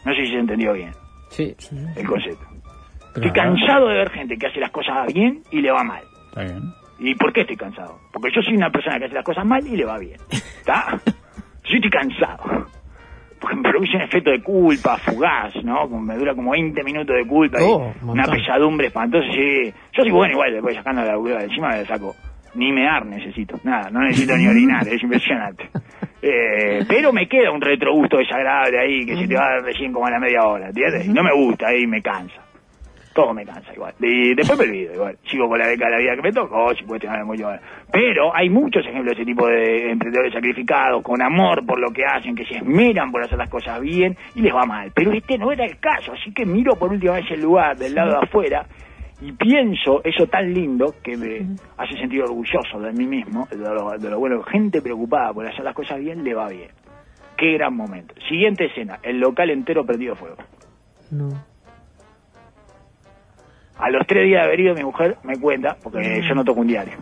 [0.09, 0.93] No sé si se entendió bien
[1.31, 1.55] Sí.
[1.97, 2.45] el concepto.
[3.15, 6.03] Pero, Estoy cansado de ver gente que hace las cosas bien y le va mal.
[6.29, 6.63] Está bien.
[7.01, 7.99] ¿Y por qué estoy cansado?
[8.13, 10.19] Porque yo soy una persona que hace las cosas mal y le va bien.
[10.31, 10.99] ¿Está?
[11.65, 12.67] Yo estoy cansado.
[13.41, 15.83] Porque me produce un efecto de culpa fugaz, ¿no?
[15.83, 19.27] Como Me dura como 20 minutos de culpa Oh, y un una pesadumbre espantosa.
[19.33, 19.73] Sí.
[19.93, 22.17] Yo soy bueno igual, después sacando la hueva de encima me la saco.
[22.55, 25.69] Ni mear necesito, nada, no necesito ni orinar, es impresionante.
[26.21, 30.11] Eh, pero me queda un retrogusto desagradable ahí que se te va recién como a
[30.11, 31.07] la media hora, ¿entiendes?
[31.07, 32.43] Y No me gusta, ahí me cansa.
[33.15, 33.95] Todo me cansa igual.
[34.01, 35.19] Y después me olvido igual.
[35.29, 37.59] Sigo con la beca de la vida que me tocó, si puede tener muy bien.
[37.91, 42.05] Pero hay muchos ejemplos de ese tipo de emprendedores sacrificados, con amor por lo que
[42.05, 44.93] hacen, que se esmeran por hacer las cosas bien y les va mal.
[44.95, 47.95] Pero este no era el caso, así que miro por última vez el lugar del
[47.95, 48.67] lado de afuera
[49.21, 53.99] y pienso eso tan lindo que me hace sentir orgulloso de mí mismo, de lo,
[53.99, 54.43] de lo bueno.
[54.45, 56.71] Gente preocupada por hacer las cosas bien, le va bien.
[57.37, 58.15] Qué gran momento.
[58.29, 60.37] Siguiente escena, el local entero prendido fuego.
[61.11, 61.29] No.
[63.79, 66.61] A los tres días de haber ido mi mujer me cuenta, porque yo no toco
[66.61, 66.97] un diario,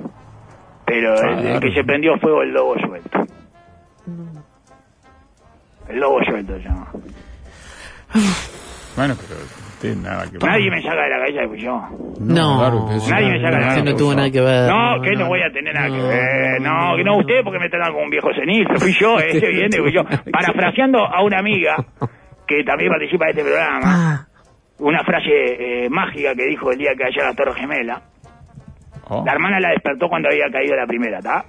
[0.85, 3.27] pero el, que se prendió fuego el lobo suelto.
[5.89, 6.93] El lobo suelto se llama.
[8.95, 9.66] Bueno, pero
[9.97, 10.43] nada que ver.
[10.43, 11.83] Nadie me saca de la cabeza que fui yo.
[12.21, 13.85] No, Nadie me saca de la Usted cabeza.
[13.85, 14.71] no tuvo nada que ver.
[14.71, 16.61] No, que no voy a tener nada que no, ver.
[16.63, 18.67] No, que no usted porque me tratan como un viejo senil.
[18.79, 20.03] Fui yo, ese evidente fui yo.
[20.33, 21.77] Parafraseando a una amiga
[22.47, 24.27] que también participa de este programa, Ah,
[24.79, 28.03] una frase eh, mágica que dijo el día que cayó la Torre Gemela.
[29.09, 31.45] Oh, La hermana la despertó cuando había caído la primera, ¿está?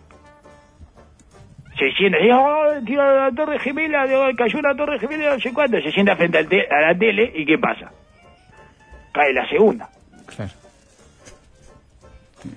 [1.77, 4.05] Se sienta, dice, oh, tío, la torre gemela,
[4.35, 5.79] cayó una torre gemela, no sé cuánto.
[5.81, 7.91] Se sienta frente al te- a la tele y ¿qué pasa?
[9.17, 9.89] Cae la segunda.
[10.27, 10.51] claro.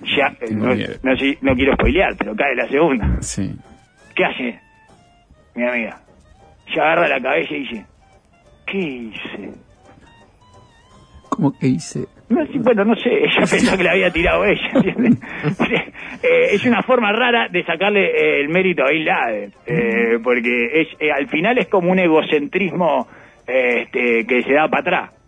[0.03, 3.21] Ya, eh, no, no no quiero spoilear, pero cae la segunda.
[3.21, 3.51] Sí.
[4.15, 4.59] ¿Qué hace?
[5.55, 5.99] Mi amiga.
[6.71, 7.85] Se agarra la cabeza y dice,
[8.67, 9.53] ¿qué hice?
[11.29, 12.05] ¿Cómo que hice?
[12.29, 15.19] No, bueno, no sé, ella pensó que la había tirado ella, ¿entiendes?
[16.23, 20.81] Eh, es una forma rara de sacarle eh, el mérito a Bin Laden, eh, porque
[20.81, 23.07] es, eh, al final es como un egocentrismo
[23.47, 25.20] este, que se da para atrás.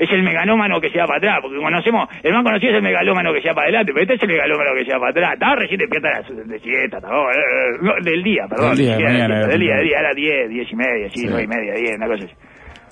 [0.00, 2.82] Es el megalómano que se da para atrás, porque conocemos, el más conocido es el
[2.82, 5.10] megalómano que se da para adelante, pero este es el megalómano que se da para
[5.10, 5.32] atrás.
[5.34, 7.36] Estaba recién despierta a las de siesta, estaba, eh,
[7.82, 8.68] no, del día, perdón.
[8.70, 11.20] Del día, de mañana, del día, era del día, era 10, 10 y media, sí,
[11.20, 11.26] Sí.
[11.28, 12.34] 9 y media, 10, una cosa así.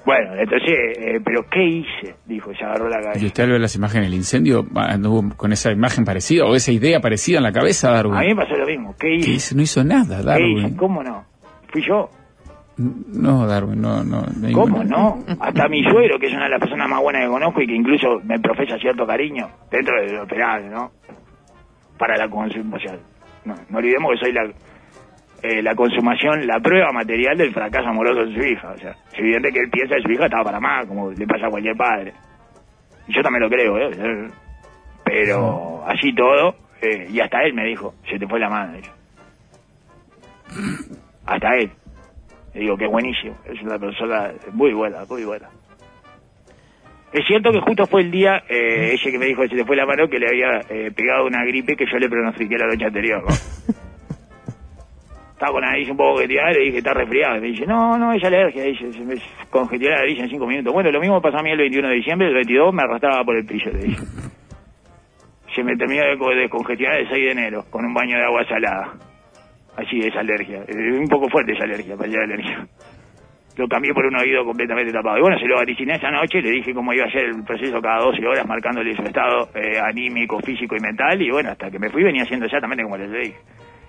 [0.05, 2.15] Bueno, entonces, eh, pero ¿qué hice?
[2.27, 3.23] Dijo, se agarró la cabeza.
[3.23, 6.73] ¿Y usted al ver las imágenes del incendio anduvo con esa imagen parecida o esa
[6.73, 8.17] idea parecida en la cabeza, Darwin?
[8.17, 8.95] A mí me pasó lo mismo.
[8.99, 9.31] ¿Qué ¿Qué hice?
[9.33, 9.57] hizo?
[9.57, 10.25] No hizo nada, ¿Qué hice?
[10.29, 10.77] Darwin.
[10.77, 11.25] ¿Cómo no?
[11.71, 12.09] ¿Fui yo?
[12.79, 14.23] No, Darwin, no, no.
[14.23, 15.25] no- ¿Cómo no?
[15.41, 17.75] Hasta mi suegro, que es una de las personas más buenas que conozco y que
[17.75, 20.93] incluso me profesa cierto cariño, dentro de lo esperable, ¿no?
[21.99, 23.01] Para la consumación.
[23.45, 24.45] No, no olvidemos que soy la,
[25.43, 28.71] eh, la consumación, la prueba material del fracaso amoroso de su hija.
[28.71, 31.27] O sea, es evidente que él piensa que su hija estaba para más, como le
[31.27, 32.13] pasa a cualquier padre.
[33.09, 34.31] Y yo también lo creo, ¿eh?
[35.05, 38.75] Pero así todo, eh, y hasta él me dijo, se te fue la mano.
[38.75, 38.91] dice.
[41.27, 41.71] Hasta él.
[42.59, 45.49] Le digo que buenísimo, es una persona muy buena, muy buena.
[47.13, 49.65] Es cierto que justo fue el día, eh, ese que me dijo que se le
[49.65, 52.67] fue la mano, que le había eh, pegado una gripe que yo le pronostiqué la
[52.67, 53.23] noche anterior.
[53.23, 53.29] ¿no?
[55.35, 57.37] Estaba con la nariz un poco congestionada, le dije, está resfriado.
[57.37, 58.65] Y me dice, no, no, es alergia.
[58.65, 59.15] Dice, se me
[59.51, 60.73] congestionó la nariz en cinco minutos.
[60.75, 63.37] Bueno, lo mismo pasó a mí el 21 de diciembre, el 22 me arrastraba por
[63.37, 64.03] el piso, le dije.
[65.55, 68.45] Se me terminó de co- descongestionar el 6 de enero, con un baño de agua
[68.49, 68.95] salada.
[69.79, 70.65] Así es alergia.
[70.67, 72.67] Eh, un poco fuerte esa alergia, parecía alergia.
[73.57, 75.19] Lo cambié por un oído completamente tapado.
[75.19, 77.81] Y bueno, se lo vaticiné esa noche, le dije cómo iba a ser el proceso
[77.81, 81.21] cada 12 horas, marcándole su estado eh, anímico, físico y mental.
[81.23, 83.37] Y bueno, hasta que me fui venía haciendo exactamente como les dije.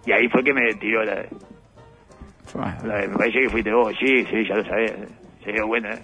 [0.06, 1.24] Y ahí fue que me tiró la...
[2.84, 4.94] la- me parece que fuiste vos, sí, sí, ya lo sabía.
[5.44, 5.90] Se dio cuenta.
[5.92, 6.00] ¿eh?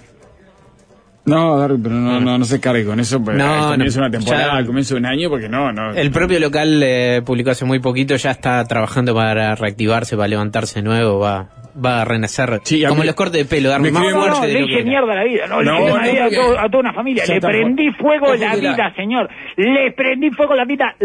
[1.25, 3.23] No, Darwin, pero no, no, no se cargue con eso.
[3.23, 5.49] Pues, No, al comienzo no, de una temporada, ya- al comienzo de un año, porque
[5.49, 5.91] no, no.
[5.91, 10.81] El propio local eh, publicó hace muy poquito, ya está trabajando para reactivarse, para levantarse
[10.81, 11.49] de nuevo, va,
[11.83, 12.61] va a renacer.
[12.63, 14.53] Sí, como mí- los cortes de pelo, dar me más escribe No, no, fuerte de
[14.53, 16.79] le lo que hice mierda la vida, no, le No, vida a, todo- a toda
[16.79, 20.95] una familia, le prendí fuego la vida, señor, le prendí fuego la vida.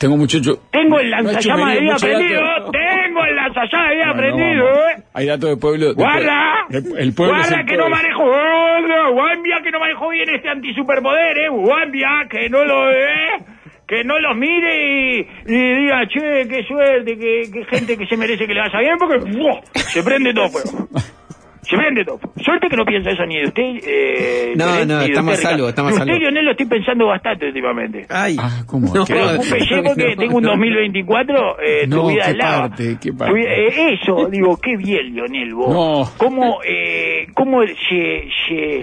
[0.00, 0.62] Tengo muchacho.
[0.72, 2.40] Tengo el lanzallamas de vida prendido,
[2.72, 5.02] tengo el lanzallamas de vida prendido, eh.
[5.12, 5.94] Hay datos de pueblo.
[5.94, 11.48] Guarda, El pueblo guarda que no manejo, guardia que no manejo bien este antisuperpoder, eh,
[11.50, 13.44] guardia que no lo ve,
[13.86, 18.16] que no los mire y, y diga, che, qué suerte, qué, qué gente que se
[18.16, 19.60] merece que le vaya bien, porque ¡buah!
[19.74, 20.88] se prende todo fuego.
[21.62, 22.18] Se prende todo.
[22.42, 23.62] Suerte que no piensa eso ni de usted.
[23.86, 26.20] Eh, No, Lionel, no, estamos a salvo, estamos a De usted, salvo.
[26.20, 28.06] Lionel, lo estoy pensando bastante últimamente.
[28.08, 28.92] Ay, Ah, ¿cómo?
[28.94, 29.12] No, ¿Qué?
[29.14, 32.68] Preocúpese porque tengo un 2024, eh, No, tu vida ¿qué es lava.
[32.68, 32.96] parte?
[33.00, 33.32] ¿Qué parte?
[33.32, 35.68] Tu vida- eh, eso, digo, qué bien, Lionel, vos.
[35.68, 36.10] No.
[36.16, 38.28] Cómo, eh, cómo se,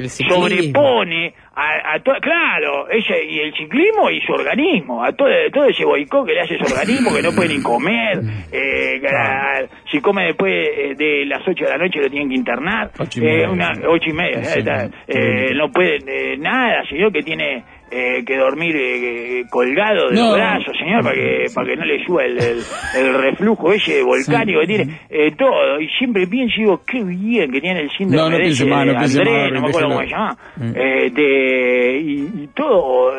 [0.07, 5.30] se sobrepone a, a todo, claro, ella y el ciclismo y su organismo, a todo,
[5.51, 9.62] todo ese boicot que le hace su organismo, que no puede ni comer, eh, a-
[9.91, 13.20] si come después eh, de las 8 de la noche lo tienen que internar, Ocho
[13.20, 13.82] y eh, media, una, sí.
[13.88, 14.93] ocho y media, Sí, está, sí.
[15.08, 20.26] eh, no puede eh, nada, señor, que tiene eh, que dormir eh, colgado de No.
[20.28, 22.60] los brazos, señor, para que, para que no le suba el, el,
[22.98, 25.80] el reflujo ese volcánico que tiene, eh, todo.
[25.80, 28.66] Y siempre pienso y digo, qué bien que tiene el síndrome No, no de ese
[28.66, 30.38] piense Andrés, no me acuerdo cómo se llama,
[30.76, 33.12] eh, de, y, y todo.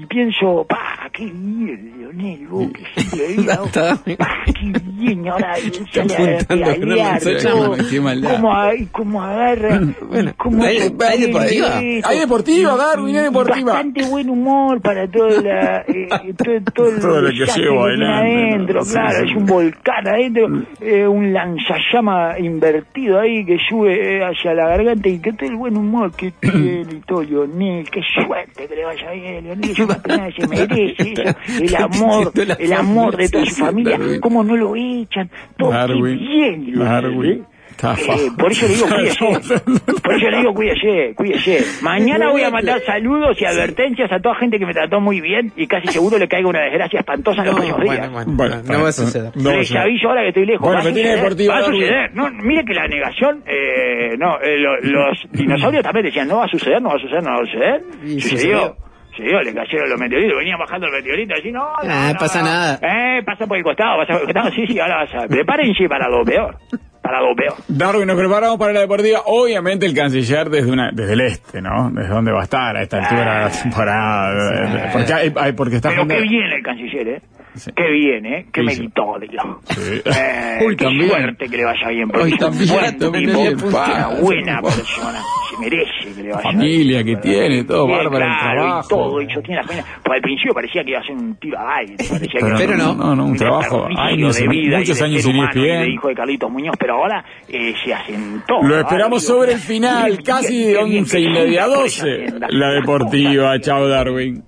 [0.00, 5.54] Eh, Y pienso, pa, qué bien, Leonel, vos, que siempre pa, qué bien, ahora
[7.20, 8.36] sale a todo, maldad.
[8.36, 8.52] cómo,
[8.92, 11.78] cómo agarra, Bueno, cómo hay- hay deportiva.
[11.78, 13.72] Hay deportiva, Darwin, hay deportiva.
[13.72, 18.80] Bastante buen humor para toda la, eh, todo, todo, el Todo lo que llevo adentro,
[18.80, 18.84] ¿no?
[18.84, 19.30] Sí, claro, sí.
[19.30, 20.48] es un volcán adentro,
[20.80, 25.56] eh, un lanzallama invertido ahí que sube eh, hacia la garganta y que todo el
[25.56, 30.28] buen humor que tiene y todo, Leonel, qué suerte que le vaya bien, Leonel, pena,
[30.36, 31.22] se merece eso,
[31.62, 34.20] el amor, el amor de toda su familia, Darwin.
[34.20, 35.70] cómo no lo echan, todo
[36.02, 37.32] bien, Leonel, Darwin.
[37.32, 37.42] ¿eh?
[37.82, 39.60] Eh, por eso le digo cuídese.
[40.02, 41.64] Por eso le digo cuídese, cuídese.
[41.82, 45.50] Mañana voy a mandar saludos y advertencias a toda gente que me trató muy bien
[45.56, 48.10] y casi seguro le caiga una desgracia espantosa en los próximos días.
[48.10, 49.32] bueno, bueno, Bueno, no, no va a suceder.
[49.34, 50.60] no Les aviso ahora que estoy lejos.
[50.60, 51.80] Bueno, va a suceder, deportiva, va a Darwin.
[51.80, 52.10] suceder.
[52.14, 56.44] No, mire que la negación, eh, no, eh, lo- los dinosaurios también decían, no va
[56.44, 57.82] a suceder, no va a suceder, no va a suceder.
[58.04, 58.58] Y Sucedió.
[58.58, 58.76] sucedió.
[59.20, 62.38] Sucedió, le cayeron los meteoritos, venían bajando el meteorito así, no, no, Ah, no, pasa
[62.40, 62.44] no.
[62.46, 62.78] nada.
[62.82, 65.28] Eh, pasa por el costado, pasa por el costado, sí, sí, ahora vas a...
[65.28, 66.56] Prepárense para lo peor,
[67.02, 67.54] para lo peor.
[67.68, 69.20] Darwin, nos preparamos para la deportiva.
[69.26, 71.90] Obviamente el canciller desde una desde el este, ¿no?
[71.90, 74.90] Desde dónde va a estar a esta altura de la temporada.
[74.92, 77.20] Porque, hay, hay- porque está Pero qué bien el canciller, ¿eh?
[77.54, 77.70] Sí.
[77.74, 78.46] Qué bien, ¿eh?
[78.52, 79.60] Qué Sí, meritorio.
[79.70, 80.00] Sí.
[80.04, 81.08] Eh, Uy, qué también.
[81.10, 82.08] suerte que le vaya bien.
[82.08, 84.08] porque Hoy es un también, buen también tipo, una pasa.
[84.20, 85.22] buena persona.
[85.50, 87.16] Se merece que le vaya familia bien.
[87.16, 88.86] que tiene, todo Bien, bárbaro el claro, trabajo.
[88.86, 89.84] Y todo, y yo tenía la pena.
[90.04, 91.96] Pues al principio parecía que iba a ser un tiro al aire.
[92.08, 94.96] Parecía Pero que iba a ser no, no, no, un trabajo, años de vida muchos
[94.96, 98.62] y de años humano y de hijo de Carlitos Muñoz, pero ahora eh, se asentó.
[98.62, 100.10] Lo esperamos sobre el final.
[100.12, 102.26] Bien, casi bien, once y media, doce.
[102.50, 104.44] La deportiva, chao Darwin.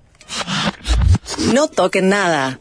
[1.53, 2.59] No toquen nada.